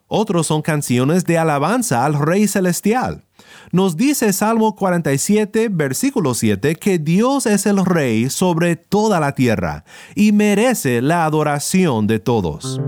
Otros 0.08 0.48
son 0.48 0.62
canciones 0.62 1.26
de 1.26 1.38
alabanza 1.38 2.06
al 2.06 2.14
rey 2.14 2.48
celestial. 2.48 3.24
Nos 3.72 3.98
dice 3.98 4.32
Salmo 4.32 4.76
47, 4.76 5.70
versículo 5.70 6.34
7, 6.34 6.76
que 6.76 7.00
Dios 7.00 7.46
es 7.46 7.66
el 7.66 7.84
rey 7.84 8.30
sobre 8.30 8.76
toda 8.76 9.20
la 9.20 9.34
tierra 9.34 9.84
y 10.16 10.32
merece 10.32 11.02
la 11.02 11.26
adoración 11.26 12.08
de 12.08 12.20
todos. 12.20 12.80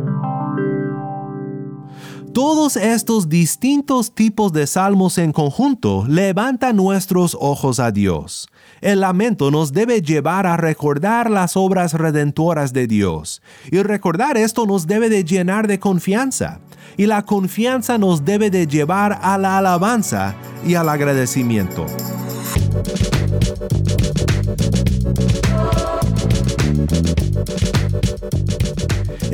Todos 2.36 2.76
estos 2.76 3.30
distintos 3.30 4.14
tipos 4.14 4.52
de 4.52 4.68
salmos 4.68 5.18
en 5.20 5.32
conjunto 5.32 6.04
levantan 6.06 6.76
nuestros 6.76 7.38
ojos 7.40 7.80
a 7.80 7.92
Dios. 7.92 8.50
El 8.82 9.00
lamento 9.00 9.52
nos 9.52 9.72
debe 9.72 10.02
llevar 10.02 10.46
a 10.46 10.58
recordar 10.58 11.32
las 11.32 11.56
obras 11.56 11.94
redentoras 11.94 12.74
de 12.74 12.88
Dios. 12.88 13.42
Y 13.72 13.82
recordar 13.82 14.36
esto 14.36 14.66
nos 14.66 14.86
debe 14.86 15.08
de 15.08 15.24
llenar 15.24 15.68
de 15.68 15.80
confianza. 15.80 16.60
Y 16.98 17.06
la 17.06 17.22
confianza 17.22 17.98
nos 17.98 18.26
debe 18.26 18.50
de 18.50 18.68
llevar 18.68 19.18
a 19.22 19.38
la 19.38 19.58
alabanza 19.60 20.36
y 20.68 20.76
al 20.76 20.90
agradecimiento. 20.90 21.86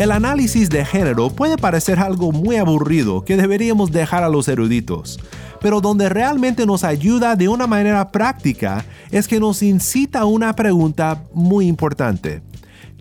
El 0.01 0.11
análisis 0.11 0.67
de 0.71 0.83
género 0.83 1.29
puede 1.29 1.57
parecer 1.57 1.99
algo 1.99 2.31
muy 2.31 2.55
aburrido 2.55 3.23
que 3.23 3.37
deberíamos 3.37 3.91
dejar 3.91 4.23
a 4.23 4.29
los 4.29 4.47
eruditos, 4.47 5.19
pero 5.61 5.79
donde 5.79 6.09
realmente 6.09 6.65
nos 6.65 6.83
ayuda 6.83 7.35
de 7.35 7.47
una 7.47 7.67
manera 7.67 8.09
práctica 8.09 8.83
es 9.11 9.27
que 9.27 9.39
nos 9.39 9.61
incita 9.61 10.21
a 10.21 10.25
una 10.25 10.55
pregunta 10.55 11.23
muy 11.35 11.67
importante. 11.67 12.41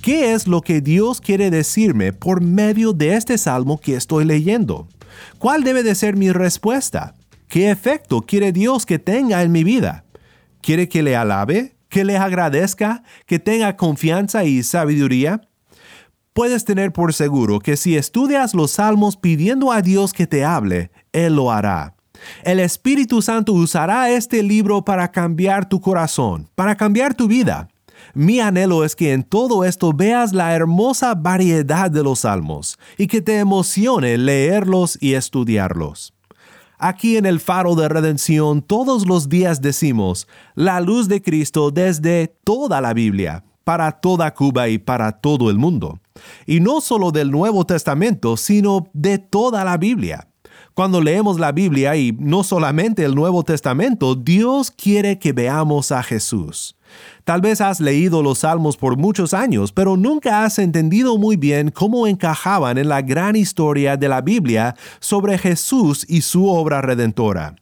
¿Qué 0.03 0.35
es 0.35 0.47
lo 0.47 0.61
que 0.61 0.83
Dios 0.83 1.23
quiere 1.23 1.51
decirme 1.51 2.13
por 2.13 2.43
medio 2.43 2.93
de 2.93 3.15
este 3.15 3.39
salmo 3.39 3.81
que 3.81 3.97
estoy 3.97 4.27
leyendo? 4.27 4.87
¿Cuál 5.39 5.65
debe 5.65 5.83
de 5.83 5.95
ser 5.95 6.17
mi 6.17 6.31
respuesta? 6.33 7.15
¿Qué 7.49 7.71
efecto 7.71 8.21
quiere 8.21 8.53
Dios 8.53 8.85
que 8.85 8.99
tenga 8.99 9.43
en 9.43 9.53
mi 9.53 9.65
vida? 9.65 10.05
¿Quiere 10.61 10.87
que 10.91 11.03
le 11.03 11.17
alabe? 11.17 11.77
¿Que 11.89 12.05
le 12.05 12.19
agradezca? 12.19 13.05
¿Que 13.25 13.39
tenga 13.39 13.79
confianza 13.79 14.45
y 14.45 14.63
sabiduría? 14.63 15.41
Puedes 16.33 16.65
tener 16.65 16.93
por 16.93 17.13
seguro 17.13 17.59
que 17.59 17.77
si 17.77 17.97
estudias 17.97 18.55
los 18.55 18.73
salmos 18.73 19.17
pidiendo 19.17 19.73
a 19.73 19.83
Dios 19.83 20.13
que 20.13 20.29
te 20.29 20.45
hable, 20.45 20.93
Él 21.13 21.35
lo 21.35 21.51
hará. 21.51 21.97
El 22.45 22.61
Espíritu 22.61 23.21
Santo 23.21 23.53
usará 23.53 24.11
este 24.11 24.43
libro 24.43 24.85
para 24.85 25.11
cambiar 25.11 25.69
tu 25.69 25.81
corazón, 25.81 26.49
para 26.55 26.77
cambiar 26.77 27.15
tu 27.15 27.27
vida. 27.27 27.69
Mi 28.15 28.41
anhelo 28.41 28.85
es 28.85 28.95
que 28.95 29.13
en 29.13 29.25
todo 29.25 29.65
esto 29.65 29.93
veas 29.93 30.33
la 30.33 30.55
hermosa 30.55 31.15
variedad 31.15 31.91
de 31.91 32.03
los 32.03 32.21
salmos 32.21 32.79
y 32.97 33.09
que 33.09 33.23
te 33.23 33.39
emocione 33.39 34.17
leerlos 34.17 34.99
y 35.01 35.15
estudiarlos. 35.15 36.15
Aquí 36.79 37.17
en 37.17 37.27
el 37.27 37.41
faro 37.41 37.75
de 37.75 37.89
redención 37.89 38.63
todos 38.63 39.07
los 39.07 39.29
días 39.29 39.61
decimos, 39.61 40.29
la 40.55 40.81
luz 40.81 41.09
de 41.09 41.21
Cristo 41.21 41.71
desde 41.71 42.29
toda 42.45 42.81
la 42.81 42.95
Biblia, 42.95 43.45
para 43.65 43.93
toda 43.93 44.33
Cuba 44.33 44.69
y 44.69 44.79
para 44.79 45.13
todo 45.13 45.51
el 45.51 45.59
mundo. 45.59 46.01
Y 46.47 46.61
no 46.61 46.81
solo 46.81 47.11
del 47.11 47.31
Nuevo 47.31 47.65
Testamento, 47.65 48.37
sino 48.37 48.89
de 48.93 49.19
toda 49.19 49.65
la 49.65 49.77
Biblia. 49.77 50.29
Cuando 50.75 51.01
leemos 51.01 51.39
la 51.39 51.53
Biblia 51.53 51.97
y 51.97 52.17
no 52.19 52.45
solamente 52.45 53.05
el 53.05 53.15
Nuevo 53.15 53.43
Testamento, 53.43 54.15
Dios 54.15 54.71
quiere 54.71 55.19
que 55.19 55.33
veamos 55.33 55.93
a 55.93 56.03
Jesús. 56.03 56.77
Tal 57.25 57.41
vez 57.41 57.61
has 57.61 57.81
leído 57.81 58.23
los 58.23 58.39
salmos 58.39 58.77
por 58.77 58.97
muchos 58.97 59.35
años, 59.35 59.73
pero 59.73 59.97
nunca 59.97 60.45
has 60.45 60.59
entendido 60.59 61.19
muy 61.19 61.37
bien 61.37 61.71
cómo 61.71 62.07
encajaban 62.07 62.79
en 62.79 62.89
la 62.89 63.03
gran 63.03 63.37
historia 63.37 63.97
de 63.97 64.09
la 64.09 64.21
Biblia 64.21 64.75
sobre 65.01 65.39
Jesús 65.39 66.07
y 66.09 66.23
su 66.23 66.49
obra 66.49 66.81
redentora. 66.81 67.57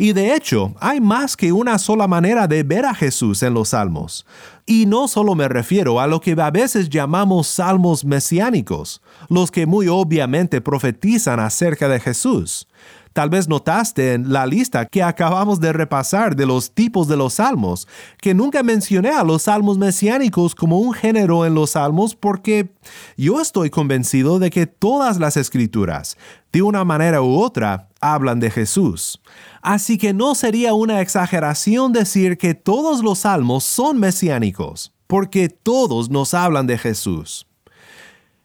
Y 0.00 0.14
de 0.14 0.34
hecho, 0.34 0.72
hay 0.80 0.98
más 0.98 1.36
que 1.36 1.52
una 1.52 1.78
sola 1.78 2.08
manera 2.08 2.48
de 2.48 2.62
ver 2.62 2.86
a 2.86 2.94
Jesús 2.94 3.42
en 3.42 3.52
los 3.52 3.68
salmos. 3.68 4.24
Y 4.64 4.86
no 4.86 5.08
solo 5.08 5.34
me 5.34 5.46
refiero 5.46 6.00
a 6.00 6.06
lo 6.06 6.22
que 6.22 6.34
a 6.40 6.50
veces 6.50 6.88
llamamos 6.88 7.48
salmos 7.48 8.02
mesiánicos, 8.02 9.02
los 9.28 9.50
que 9.50 9.66
muy 9.66 9.88
obviamente 9.88 10.60
profetizan 10.60 11.40
acerca 11.40 11.88
de 11.88 12.00
Jesús. 12.00 12.66
Tal 13.12 13.28
vez 13.28 13.48
notaste 13.48 14.14
en 14.14 14.32
la 14.32 14.46
lista 14.46 14.86
que 14.86 15.02
acabamos 15.02 15.58
de 15.58 15.72
repasar 15.72 16.36
de 16.36 16.46
los 16.46 16.70
tipos 16.70 17.08
de 17.08 17.16
los 17.16 17.34
salmos, 17.34 17.88
que 18.20 18.34
nunca 18.34 18.62
mencioné 18.62 19.10
a 19.10 19.24
los 19.24 19.42
salmos 19.42 19.78
mesiánicos 19.78 20.54
como 20.54 20.78
un 20.78 20.92
género 20.92 21.44
en 21.44 21.54
los 21.54 21.70
salmos 21.70 22.14
porque 22.14 22.70
yo 23.16 23.40
estoy 23.40 23.68
convencido 23.68 24.38
de 24.38 24.50
que 24.50 24.66
todas 24.66 25.18
las 25.18 25.36
escrituras, 25.36 26.16
de 26.52 26.62
una 26.62 26.84
manera 26.84 27.20
u 27.20 27.36
otra, 27.36 27.88
hablan 28.00 28.38
de 28.38 28.50
Jesús. 28.50 29.20
Así 29.60 29.98
que 29.98 30.12
no 30.12 30.36
sería 30.36 30.74
una 30.74 31.00
exageración 31.00 31.92
decir 31.92 32.38
que 32.38 32.54
todos 32.54 33.02
los 33.02 33.20
salmos 33.20 33.64
son 33.64 33.98
mesiánicos, 33.98 34.92
porque 35.08 35.48
todos 35.48 36.10
nos 36.10 36.32
hablan 36.32 36.68
de 36.68 36.78
Jesús. 36.78 37.49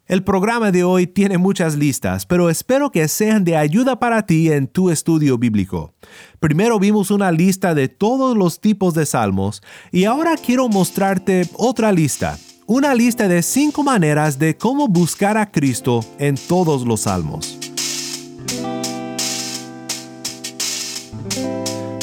El 0.08 0.24
programa 0.24 0.72
de 0.72 0.84
hoy 0.84 1.08
tiene 1.08 1.40
muchas 1.40 1.76
listas, 1.76 2.28
pero 2.28 2.52
espero 2.52 2.92
que 2.92 3.08
sean 3.08 3.44
de 3.44 3.58
ayuda 3.58 3.98
para 3.98 4.24
ti 4.28 4.52
en 4.52 4.68
tu 4.68 4.92
estudio 4.92 5.40
bíblico. 5.40 5.96
Primero 6.40 6.78
vimos 6.78 7.10
una 7.10 7.32
lista 7.32 7.74
de 7.74 7.88
todos 7.88 8.38
los 8.38 8.60
tipos 8.60 8.94
de 8.94 9.08
salmos 9.08 9.64
y 9.92 10.04
ahora 10.04 10.36
quiero 10.38 10.70
mostrarte 10.70 11.50
otra 11.58 11.92
lista, 11.92 12.38
una 12.68 12.94
lista 12.94 13.28
de 13.28 13.42
cinco 13.42 13.82
maneras 13.82 14.38
de 14.38 14.56
cómo 14.56 14.88
buscar 14.88 15.40
a 15.40 15.52
Cristo 15.52 16.06
en 16.20 16.36
todos 16.36 16.86
los 16.86 17.02
salmos. 17.02 17.58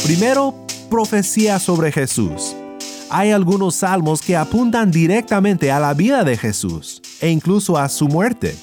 Primero, 0.02 0.56
profecía 0.90 1.60
sobre 1.60 1.92
Jesús. 1.92 2.56
Hay 3.10 3.30
algunos 3.30 3.76
salmos 3.76 4.22
que 4.22 4.36
apuntan 4.36 4.90
directamente 4.90 5.70
a 5.70 5.78
la 5.78 5.94
vida 5.94 6.24
de 6.24 6.36
Jesús 6.36 7.00
e 7.22 7.30
incluso 7.30 7.78
a 7.78 7.88
su 7.88 8.08
muerte. 8.08 8.54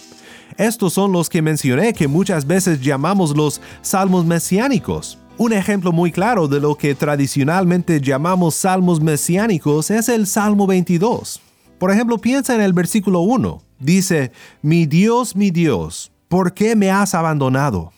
Estos 0.58 0.94
son 0.94 1.12
los 1.12 1.30
que 1.30 1.42
mencioné 1.42 1.94
que 1.94 2.08
muchas 2.08 2.46
veces 2.46 2.82
llamamos 2.82 3.36
los 3.36 3.62
salmos 3.82 4.26
mesiánicos. 4.26 5.18
Un 5.38 5.54
ejemplo 5.54 5.94
muy 5.94 6.12
claro 6.12 6.50
de 6.50 6.60
lo 6.60 6.76
que 6.76 6.94
tradicionalmente 6.96 8.02
llamamos 8.02 8.56
salmos 8.56 9.00
mesiánicos 9.00 9.90
es 9.90 10.10
el 10.10 10.28
Salmo 10.28 10.68
22. 10.68 11.42
Por 11.80 11.92
ejemplo, 11.92 12.18
piensa 12.18 12.54
en 12.56 12.62
el 12.62 12.74
versículo 12.74 13.22
1. 13.22 13.62
Dice, 13.80 14.34
Mi 14.62 14.86
Dios, 14.86 15.38
mi 15.38 15.50
Dios, 15.50 16.12
¿por 16.28 16.54
qué 16.54 16.76
me 16.76 16.92
has 16.92 17.16
abandonado? 17.16 17.94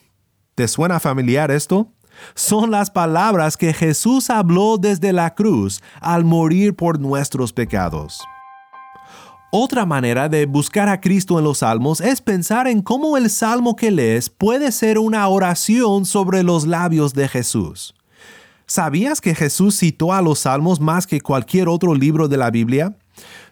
¿Te 0.54 0.68
suena 0.68 1.00
familiar 1.00 1.50
esto? 1.50 1.92
Son 2.36 2.70
las 2.70 2.92
palabras 2.92 3.58
que 3.58 3.74
Jesús 3.74 4.30
habló 4.30 4.78
desde 4.78 5.12
la 5.12 5.34
cruz 5.34 5.82
al 6.00 6.24
morir 6.24 6.76
por 6.76 7.00
nuestros 7.00 7.54
pecados. 7.54 8.22
Otra 9.54 9.86
manera 9.86 10.30
de 10.30 10.46
buscar 10.46 10.88
a 10.88 11.02
Cristo 11.02 11.38
en 11.38 11.44
los 11.44 11.58
salmos 11.58 12.00
es 12.00 12.22
pensar 12.22 12.70
en 12.70 12.82
cómo 12.82 13.18
el 13.18 13.30
salmo 13.30 13.76
que 13.76 13.92
lees 13.92 14.30
puede 14.30 14.72
ser 14.72 14.98
una 14.98 15.28
oración 15.28 16.06
sobre 16.06 16.42
los 16.42 16.66
labios 16.66 17.14
de 17.14 17.28
Jesús. 17.28 17.94
¿Sabías 18.66 19.20
que 19.20 19.36
Jesús 19.36 19.78
citó 19.78 20.14
a 20.14 20.22
los 20.22 20.40
salmos 20.40 20.80
más 20.80 21.06
que 21.06 21.20
cualquier 21.20 21.68
otro 21.68 21.94
libro 21.94 22.30
de 22.30 22.38
la 22.38 22.50
Biblia? 22.50 22.96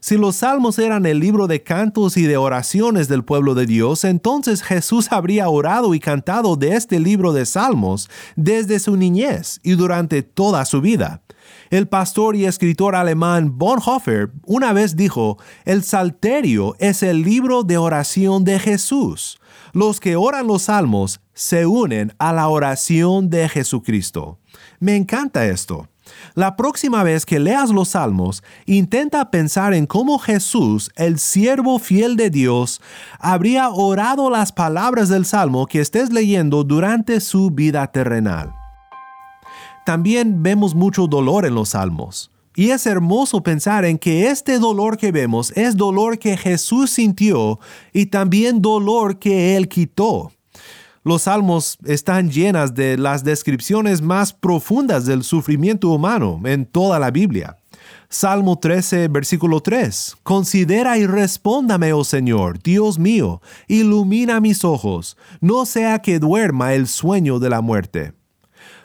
Si 0.01 0.17
los 0.17 0.37
salmos 0.37 0.79
eran 0.79 1.05
el 1.05 1.19
libro 1.19 1.47
de 1.47 1.61
cantos 1.61 2.15
y 2.15 2.23
de 2.23 2.37
oraciones 2.37 3.07
del 3.07 3.23
pueblo 3.25 3.53
de 3.53 3.65
Dios, 3.65 4.05
entonces 4.05 4.61
Jesús 4.61 5.11
habría 5.11 5.49
orado 5.49 5.93
y 5.93 5.99
cantado 5.99 6.55
de 6.55 6.75
este 6.75 6.99
libro 6.99 7.33
de 7.33 7.45
salmos 7.45 8.09
desde 8.35 8.79
su 8.79 8.95
niñez 8.95 9.59
y 9.61 9.71
durante 9.71 10.23
toda 10.23 10.63
su 10.65 10.81
vida. 10.81 11.21
El 11.69 11.87
pastor 11.87 12.35
y 12.35 12.45
escritor 12.45 12.95
alemán 12.95 13.57
Bonhoeffer 13.57 14.31
una 14.45 14.73
vez 14.73 14.95
dijo, 14.95 15.37
el 15.65 15.83
Salterio 15.83 16.75
es 16.79 17.03
el 17.03 17.21
libro 17.21 17.63
de 17.63 17.77
oración 17.77 18.43
de 18.43 18.59
Jesús. 18.59 19.39
Los 19.73 19.99
que 19.99 20.15
oran 20.15 20.47
los 20.47 20.63
salmos 20.63 21.19
se 21.33 21.65
unen 21.65 22.13
a 22.17 22.33
la 22.33 22.47
oración 22.47 23.29
de 23.29 23.47
Jesucristo. 23.49 24.39
Me 24.79 24.95
encanta 24.95 25.45
esto. 25.45 25.87
La 26.35 26.55
próxima 26.55 27.03
vez 27.03 27.25
que 27.25 27.39
leas 27.39 27.69
los 27.69 27.89
salmos, 27.89 28.43
intenta 28.65 29.31
pensar 29.31 29.73
en 29.73 29.85
cómo 29.85 30.19
Jesús, 30.19 30.91
el 30.95 31.19
siervo 31.19 31.79
fiel 31.79 32.15
de 32.15 32.29
Dios, 32.29 32.81
habría 33.19 33.69
orado 33.69 34.29
las 34.29 34.51
palabras 34.51 35.09
del 35.09 35.25
salmo 35.25 35.65
que 35.65 35.81
estés 35.81 36.11
leyendo 36.11 36.63
durante 36.63 37.19
su 37.19 37.51
vida 37.51 37.87
terrenal. 37.91 38.53
También 39.85 40.43
vemos 40.43 40.75
mucho 40.75 41.07
dolor 41.07 41.45
en 41.45 41.55
los 41.55 41.69
salmos. 41.69 42.31
Y 42.55 42.71
es 42.71 42.85
hermoso 42.85 43.41
pensar 43.41 43.85
en 43.85 43.97
que 43.97 44.29
este 44.29 44.59
dolor 44.59 44.97
que 44.97 45.11
vemos 45.11 45.51
es 45.55 45.77
dolor 45.77 46.19
que 46.19 46.35
Jesús 46.35 46.89
sintió 46.89 47.59
y 47.93 48.07
también 48.07 48.61
dolor 48.61 49.17
que 49.17 49.55
Él 49.55 49.69
quitó. 49.69 50.31
Los 51.03 51.23
salmos 51.23 51.77
están 51.85 52.29
llenas 52.29 52.73
de 52.73 52.97
las 52.97 53.23
descripciones 53.23 54.01
más 54.01 54.33
profundas 54.33 55.05
del 55.05 55.23
sufrimiento 55.23 55.89
humano 55.89 56.41
en 56.43 56.65
toda 56.65 56.99
la 56.99 57.09
Biblia. 57.09 57.55
Salmo 58.09 58.59
13, 58.59 59.07
versículo 59.07 59.61
3. 59.61 60.17
Considera 60.23 60.97
y 60.97 61.05
respóndame, 61.05 61.93
oh 61.93 62.03
Señor, 62.03 62.61
Dios 62.61 62.99
mío, 62.99 63.41
ilumina 63.67 64.41
mis 64.41 64.65
ojos, 64.65 65.15
no 65.39 65.65
sea 65.65 65.99
que 65.99 66.19
duerma 66.19 66.73
el 66.73 66.87
sueño 66.87 67.39
de 67.39 67.49
la 67.49 67.61
muerte. 67.61 68.13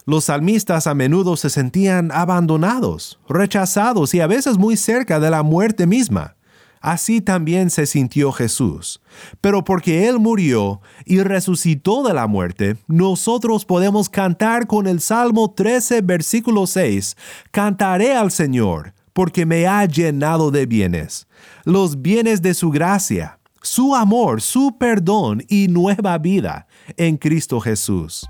Los 0.07 0.24
salmistas 0.24 0.87
a 0.87 0.94
menudo 0.94 1.37
se 1.37 1.48
sentían 1.48 2.12
abandonados, 2.12 3.18
rechazados 3.29 4.12
y 4.14 4.20
a 4.20 4.27
veces 4.27 4.59
muy 4.59 4.77
cerca 4.77 5.18
de 5.18 5.31
la 5.31 5.42
muerte 5.42 5.87
misma. 5.87 6.37
Así 6.85 7.23
también 7.23 7.70
se 7.70 7.87
sintió 7.87 8.31
Jesús. 8.31 9.01
Pero 9.40 9.64
porque 9.64 10.07
Él 10.07 10.18
murió 10.18 10.83
y 11.07 11.20
resucitó 11.20 12.03
de 12.03 12.12
la 12.12 12.27
muerte, 12.27 12.77
nosotros 12.88 13.64
podemos 13.64 14.11
cantar 14.11 14.66
con 14.66 14.87
el 14.87 15.01
Salmo 15.01 15.51
13, 15.51 16.03
versículo 16.03 16.66
6, 16.66 17.16
Cantaré 17.51 18.14
al 18.14 18.31
Señor, 18.31 18.92
porque 19.14 19.47
me 19.47 19.66
ha 19.66 19.87
llenado 19.87 20.51
de 20.51 20.66
bienes, 20.66 21.27
los 21.64 22.03
bienes 22.03 22.42
de 22.42 22.53
su 22.53 22.68
gracia, 22.68 23.38
su 23.62 23.94
amor, 23.94 24.42
su 24.42 24.77
perdón 24.77 25.42
y 25.49 25.68
nueva 25.68 26.18
vida 26.18 26.66
en 26.99 27.16
Cristo 27.16 27.61
Jesús. 27.61 28.29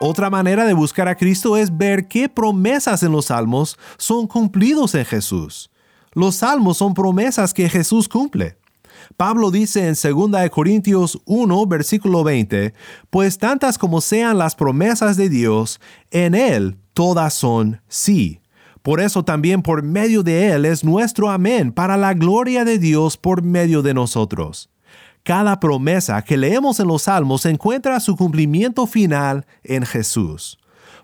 Otra 0.00 0.30
manera 0.30 0.64
de 0.64 0.72
buscar 0.72 1.06
a 1.06 1.16
Cristo 1.16 1.58
es 1.58 1.76
ver 1.76 2.08
qué 2.08 2.30
promesas 2.30 3.02
en 3.02 3.12
los 3.12 3.26
salmos 3.26 3.78
son 3.98 4.26
cumplidos 4.26 4.94
en 4.94 5.04
Jesús. 5.04 5.68
Los 6.12 6.36
salmos 6.36 6.78
son 6.78 6.94
promesas 6.94 7.54
que 7.54 7.68
Jesús 7.68 8.08
cumple. 8.08 8.56
Pablo 9.16 9.50
dice 9.50 9.88
en 9.88 9.94
2 9.94 10.50
Corintios 10.50 11.20
1, 11.24 11.66
versículo 11.66 12.24
20, 12.24 12.74
Pues 13.10 13.38
tantas 13.38 13.78
como 13.78 14.00
sean 14.00 14.38
las 14.38 14.54
promesas 14.54 15.16
de 15.16 15.28
Dios, 15.28 15.80
en 16.10 16.34
Él 16.34 16.76
todas 16.92 17.34
son 17.34 17.80
sí. 17.88 18.40
Por 18.82 19.00
eso 19.00 19.24
también 19.24 19.62
por 19.62 19.82
medio 19.82 20.22
de 20.22 20.50
Él 20.50 20.64
es 20.64 20.82
nuestro 20.82 21.30
amén 21.30 21.72
para 21.72 21.96
la 21.96 22.14
gloria 22.14 22.64
de 22.64 22.78
Dios 22.78 23.16
por 23.16 23.42
medio 23.42 23.82
de 23.82 23.94
nosotros. 23.94 24.70
Cada 25.22 25.60
promesa 25.60 26.22
que 26.22 26.36
leemos 26.36 26.80
en 26.80 26.88
los 26.88 27.02
Salmos 27.02 27.46
encuentra 27.46 28.00
su 28.00 28.16
cumplimiento 28.16 28.86
final 28.86 29.46
en 29.62 29.86
Jesús. 29.86 30.58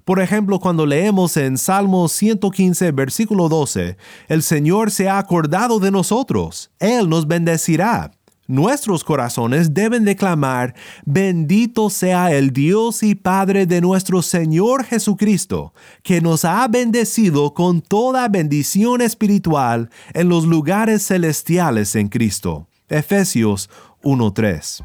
Por 0.09 0.21
ejemplo, 0.21 0.59
cuando 0.59 0.87
leemos 0.87 1.37
en 1.37 1.59
Salmo 1.59 2.09
115, 2.09 2.93
versículo 2.93 3.51
12, 3.51 3.99
el 4.29 4.43
Señor 4.43 4.91
se 4.91 5.07
ha 5.07 5.19
acordado 5.19 5.81
de 5.81 5.91
nosotros, 5.91 6.71
Él 6.79 7.11
nos 7.11 7.29
bendecirá. 7.29 8.13
Nuestros 8.47 9.05
corazones 9.05 9.75
deben 9.75 10.07
declamar, 10.07 10.75
bendito 11.05 11.91
sea 11.91 12.33
el 12.33 12.55
Dios 12.55 13.03
y 13.03 13.17
Padre 13.17 13.67
de 13.67 13.83
nuestro 13.83 14.23
Señor 14.23 14.85
Jesucristo, 14.85 15.75
que 16.03 16.23
nos 16.23 16.47
ha 16.47 16.67
bendecido 16.69 17.53
con 17.53 17.83
toda 17.83 18.29
bendición 18.29 19.03
espiritual 19.03 19.91
en 20.15 20.31
los 20.31 20.47
lugares 20.47 21.07
celestiales 21.07 21.95
en 21.95 22.09
Cristo. 22.09 22.67
Efesios 22.89 23.69
1.3. 24.03 24.83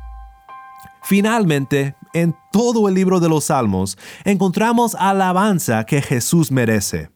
Finalmente, 1.03 1.95
en 2.13 2.35
todo 2.51 2.87
el 2.87 2.95
libro 2.95 3.19
de 3.19 3.29
los 3.29 3.45
Salmos 3.45 3.97
encontramos 4.23 4.95
alabanza 4.95 5.85
que 5.85 6.01
Jesús 6.01 6.51
merece. 6.51 7.09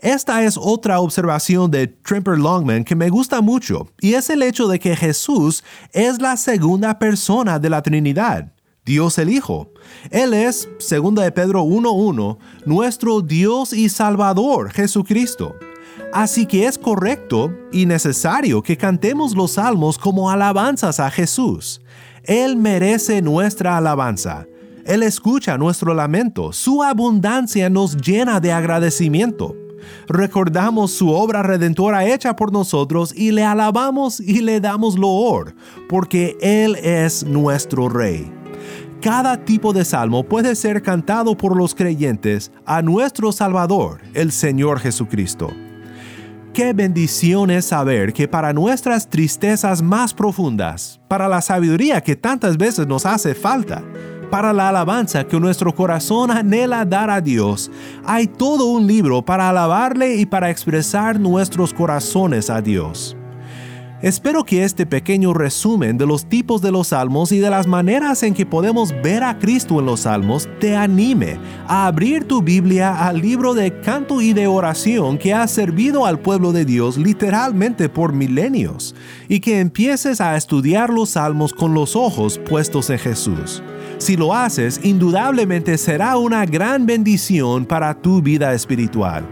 Esta 0.00 0.44
es 0.44 0.56
otra 0.56 1.00
observación 1.00 1.70
de 1.70 1.88
Trimper 1.88 2.38
Longman 2.38 2.84
que 2.84 2.94
me 2.94 3.08
gusta 3.08 3.40
mucho, 3.40 3.88
y 4.00 4.14
es 4.14 4.30
el 4.30 4.42
hecho 4.42 4.68
de 4.68 4.78
que 4.78 4.96
Jesús 4.96 5.64
es 5.92 6.20
la 6.20 6.36
segunda 6.36 6.98
persona 6.98 7.58
de 7.58 7.70
la 7.70 7.82
Trinidad, 7.82 8.52
Dios 8.84 9.18
el 9.18 9.30
Hijo. 9.30 9.72
Él 10.10 10.34
es, 10.34 10.68
segunda 10.78 11.22
de 11.22 11.32
Pedro 11.32 11.64
1.1, 11.64 12.38
nuestro 12.66 13.20
Dios 13.20 13.72
y 13.72 13.88
Salvador, 13.88 14.70
Jesucristo. 14.70 15.56
Así 16.14 16.46
que 16.46 16.64
es 16.68 16.78
correcto 16.78 17.52
y 17.72 17.86
necesario 17.86 18.62
que 18.62 18.76
cantemos 18.76 19.34
los 19.34 19.54
salmos 19.54 19.98
como 19.98 20.30
alabanzas 20.30 21.00
a 21.00 21.10
Jesús. 21.10 21.80
Él 22.22 22.56
merece 22.56 23.20
nuestra 23.20 23.76
alabanza. 23.76 24.46
Él 24.86 25.02
escucha 25.02 25.58
nuestro 25.58 25.92
lamento. 25.92 26.52
Su 26.52 26.84
abundancia 26.84 27.68
nos 27.68 27.96
llena 27.96 28.38
de 28.38 28.52
agradecimiento. 28.52 29.56
Recordamos 30.06 30.92
su 30.92 31.10
obra 31.10 31.42
redentora 31.42 32.06
hecha 32.06 32.36
por 32.36 32.52
nosotros 32.52 33.12
y 33.12 33.32
le 33.32 33.42
alabamos 33.42 34.20
y 34.20 34.40
le 34.40 34.60
damos 34.60 34.96
loor, 34.96 35.56
porque 35.88 36.36
Él 36.40 36.76
es 36.76 37.24
nuestro 37.24 37.88
Rey. 37.88 38.32
Cada 39.02 39.44
tipo 39.44 39.72
de 39.72 39.84
salmo 39.84 40.22
puede 40.22 40.54
ser 40.54 40.80
cantado 40.80 41.36
por 41.36 41.56
los 41.56 41.74
creyentes 41.74 42.52
a 42.64 42.82
nuestro 42.82 43.32
Salvador, 43.32 44.00
el 44.14 44.30
Señor 44.30 44.78
Jesucristo. 44.78 45.50
Qué 46.54 46.72
bendición 46.72 47.50
es 47.50 47.64
saber 47.64 48.12
que 48.12 48.28
para 48.28 48.52
nuestras 48.52 49.08
tristezas 49.08 49.82
más 49.82 50.14
profundas, 50.14 51.00
para 51.08 51.26
la 51.26 51.42
sabiduría 51.42 52.00
que 52.00 52.14
tantas 52.14 52.56
veces 52.56 52.86
nos 52.86 53.04
hace 53.06 53.34
falta, 53.34 53.82
para 54.30 54.52
la 54.52 54.68
alabanza 54.68 55.24
que 55.24 55.40
nuestro 55.40 55.74
corazón 55.74 56.30
anhela 56.30 56.84
dar 56.84 57.10
a 57.10 57.20
Dios, 57.20 57.72
hay 58.04 58.28
todo 58.28 58.66
un 58.66 58.86
libro 58.86 59.24
para 59.24 59.48
alabarle 59.48 60.14
y 60.14 60.26
para 60.26 60.48
expresar 60.48 61.18
nuestros 61.18 61.74
corazones 61.74 62.48
a 62.48 62.62
Dios. 62.62 63.16
Espero 64.04 64.44
que 64.44 64.64
este 64.64 64.84
pequeño 64.84 65.32
resumen 65.32 65.96
de 65.96 66.04
los 66.04 66.26
tipos 66.26 66.60
de 66.60 66.70
los 66.70 66.88
salmos 66.88 67.32
y 67.32 67.38
de 67.38 67.48
las 67.48 67.66
maneras 67.66 68.22
en 68.22 68.34
que 68.34 68.44
podemos 68.44 68.92
ver 69.02 69.24
a 69.24 69.38
Cristo 69.38 69.80
en 69.80 69.86
los 69.86 70.00
salmos 70.00 70.46
te 70.60 70.76
anime 70.76 71.38
a 71.66 71.86
abrir 71.86 72.24
tu 72.24 72.42
Biblia 72.42 73.08
al 73.08 73.22
libro 73.22 73.54
de 73.54 73.80
canto 73.80 74.20
y 74.20 74.34
de 74.34 74.46
oración 74.46 75.16
que 75.16 75.32
ha 75.32 75.48
servido 75.48 76.04
al 76.04 76.18
pueblo 76.18 76.52
de 76.52 76.66
Dios 76.66 76.98
literalmente 76.98 77.88
por 77.88 78.12
milenios 78.12 78.94
y 79.26 79.40
que 79.40 79.58
empieces 79.58 80.20
a 80.20 80.36
estudiar 80.36 80.90
los 80.90 81.08
salmos 81.08 81.54
con 81.54 81.72
los 81.72 81.96
ojos 81.96 82.38
puestos 82.38 82.90
en 82.90 82.98
Jesús. 82.98 83.62
Si 83.96 84.18
lo 84.18 84.34
haces, 84.34 84.80
indudablemente 84.82 85.78
será 85.78 86.18
una 86.18 86.44
gran 86.44 86.84
bendición 86.84 87.64
para 87.64 87.94
tu 87.94 88.20
vida 88.20 88.52
espiritual. 88.52 89.24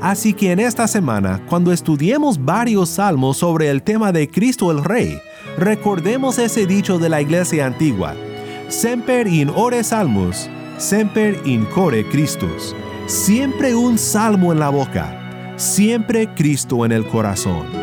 Así 0.00 0.32
que 0.32 0.52
en 0.52 0.60
esta 0.60 0.88
semana, 0.88 1.42
cuando 1.48 1.72
estudiemos 1.72 2.42
varios 2.44 2.88
salmos 2.90 3.36
sobre 3.36 3.68
el 3.70 3.82
tema 3.82 4.12
de 4.12 4.28
Cristo 4.28 4.70
el 4.70 4.84
Rey, 4.84 5.20
recordemos 5.58 6.38
ese 6.38 6.66
dicho 6.66 6.98
de 6.98 7.08
la 7.08 7.20
iglesia 7.20 7.66
antigua, 7.66 8.14
Semper 8.68 9.26
in 9.26 9.50
ore 9.50 9.82
salmus, 9.82 10.48
semper 10.78 11.40
in 11.44 11.64
core 11.66 12.04
Christus. 12.08 12.74
Siempre 13.06 13.74
un 13.74 13.98
salmo 13.98 14.52
en 14.52 14.60
la 14.60 14.68
boca, 14.68 15.54
siempre 15.56 16.28
Cristo 16.34 16.84
en 16.84 16.92
el 16.92 17.04
corazón. 17.04 17.79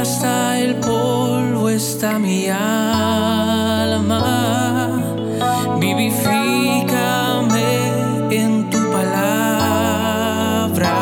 Hasta 0.00 0.58
el 0.60 0.76
polvo 0.76 1.68
está 1.68 2.18
mi 2.18 2.48
alma. 2.48 4.22
Vivifícame 5.80 7.66
en 8.30 8.70
tu 8.70 8.78
palabra. 8.90 10.94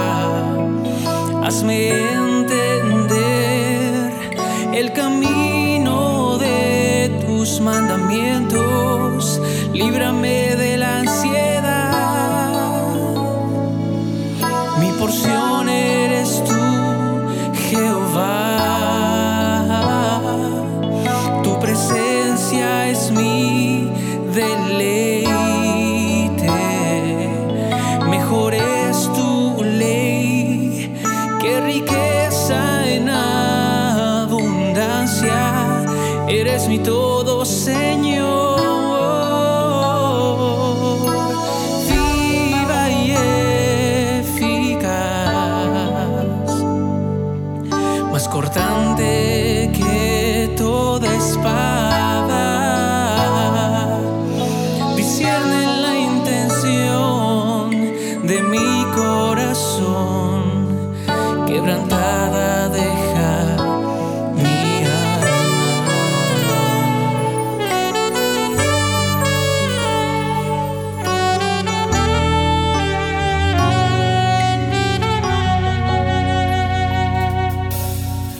Hazme 1.44 1.90
entender 2.12 4.12
el 4.72 4.92
camino 4.92 6.38
de 6.38 7.22
tus 7.26 7.60
mandamientos. 7.60 9.40
Líbrame 9.74 10.56
de 10.56 10.78
la 10.78 11.00
ansiedad. 11.00 11.92
Mi 14.80 14.90
porción 14.98 15.45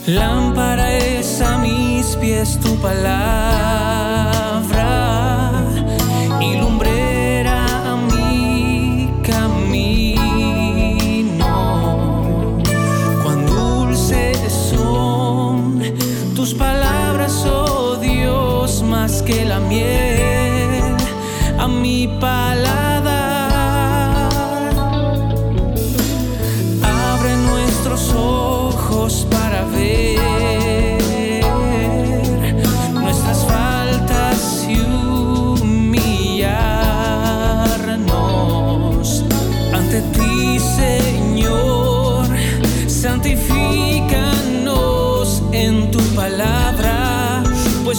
Lámpara 0.06 0.92
es 0.98 1.40
a 1.40 1.58
mis 1.58 2.14
pies 2.14 2.60
tu 2.60 2.76
palabra 2.76 3.85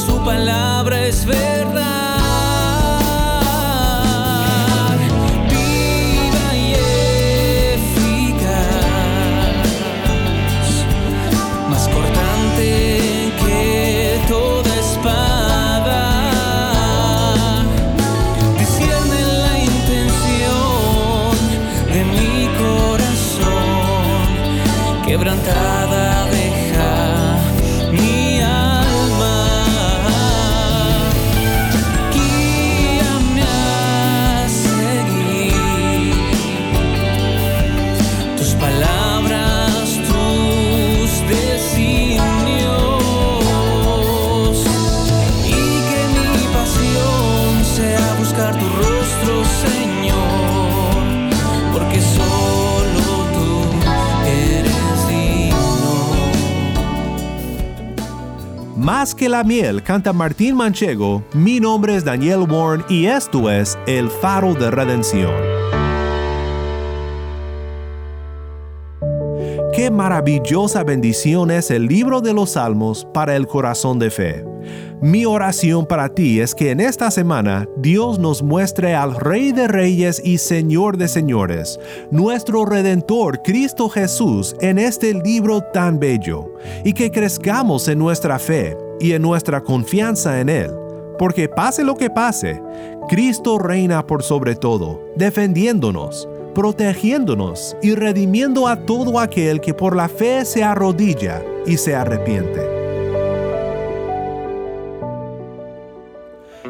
tu 0.07 0.23
palabra 0.23 1.05
es 1.05 1.25
verdad. 1.25 2.06
Porque 51.77 52.01
solo 52.01 53.25
tú 53.33 53.61
eres. 54.25 54.77
Más 58.75 59.13
que 59.13 59.27
la 59.27 59.43
miel, 59.43 59.83
canta 59.83 60.13
Martín 60.13 60.55
Manchego, 60.55 61.23
mi 61.33 61.59
nombre 61.59 61.95
es 61.95 62.05
Daniel 62.05 62.45
Warren 62.49 62.85
y 62.89 63.07
esto 63.07 63.49
es 63.51 63.77
El 63.85 64.09
Faro 64.09 64.53
de 64.53 64.71
Redención. 64.71 65.56
Maravillosa 69.91 70.83
bendición 70.83 71.49
es 71.49 71.71
el 71.71 71.87
libro 71.87 72.19
de 72.19 72.33
los 72.33 72.51
Salmos 72.51 73.07
para 73.13 73.35
el 73.35 73.47
corazón 73.47 73.99
de 73.99 74.09
fe. 74.09 74.43
Mi 75.01 75.25
oración 75.25 75.85
para 75.85 76.09
ti 76.09 76.41
es 76.41 76.53
que 76.53 76.71
en 76.71 76.79
esta 76.79 77.09
semana 77.09 77.67
Dios 77.77 78.19
nos 78.19 78.43
muestre 78.43 78.95
al 78.95 79.15
Rey 79.15 79.51
de 79.51 79.67
Reyes 79.67 80.21
y 80.23 80.39
Señor 80.39 80.97
de 80.97 81.07
Señores, 81.07 81.79
nuestro 82.11 82.65
Redentor 82.65 83.41
Cristo 83.43 83.87
Jesús 83.89 84.55
en 84.59 84.77
este 84.77 85.13
libro 85.13 85.61
tan 85.73 85.99
bello, 85.99 86.53
y 86.83 86.93
que 86.93 87.09
crezcamos 87.09 87.87
en 87.87 87.99
nuestra 87.99 88.39
fe 88.39 88.75
y 88.99 89.13
en 89.13 89.21
nuestra 89.21 89.61
confianza 89.61 90.39
en 90.41 90.49
Él. 90.49 90.71
Porque 91.17 91.47
pase 91.47 91.83
lo 91.83 91.95
que 91.95 92.09
pase, 92.09 92.61
Cristo 93.07 93.57
reina 93.57 94.05
por 94.05 94.21
sobre 94.21 94.55
todo, 94.55 94.99
defendiéndonos, 95.15 96.27
protegiéndonos 96.57 97.77
y 97.83 97.93
redimiendo 97.93 98.67
a 98.67 98.77
todo 98.77 99.19
aquel 99.19 99.61
que 99.61 99.75
por 99.75 99.95
la 99.95 100.09
fe 100.09 100.43
se 100.43 100.63
arrodilla 100.63 101.43
y 101.67 101.77
se 101.77 101.93
arrepiente. 101.93 102.59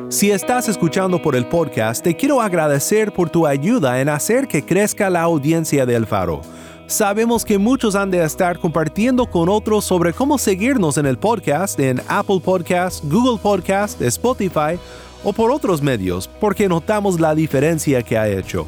Si 0.10 0.30
estás 0.30 0.68
escuchando 0.68 1.22
por 1.22 1.38
el 1.38 1.46
podcast, 1.46 2.04
te 2.04 2.18
quiero 2.18 2.42
agradecer 2.42 3.14
por 3.14 3.30
tu 3.30 3.48
ayuda 3.48 4.02
en 4.02 4.10
hacer 4.10 4.50
que 4.50 4.62
crezca 4.66 5.10
la 5.10 5.22
audiencia 5.22 5.86
del 5.86 6.06
faro. 6.06 6.42
Sabemos 6.88 7.46
que 7.46 7.58
muchos 7.58 7.96
han 7.96 8.12
de 8.12 8.22
estar 8.26 8.60
compartiendo 8.60 9.26
con 9.26 9.48
otros 9.48 9.86
sobre 9.86 10.12
cómo 10.12 10.38
seguirnos 10.38 10.98
en 10.98 11.06
el 11.06 11.18
podcast 11.18 11.80
en 11.80 12.02
Apple 12.10 12.42
Podcast, 12.44 13.06
Google 13.06 13.40
Podcast, 13.42 14.02
Spotify 14.02 14.78
o 15.24 15.32
por 15.32 15.50
otros 15.50 15.82
medios, 15.82 16.28
porque 16.42 16.68
notamos 16.68 17.22
la 17.22 17.34
diferencia 17.34 18.04
que 18.04 18.18
ha 18.18 18.28
hecho. 18.28 18.68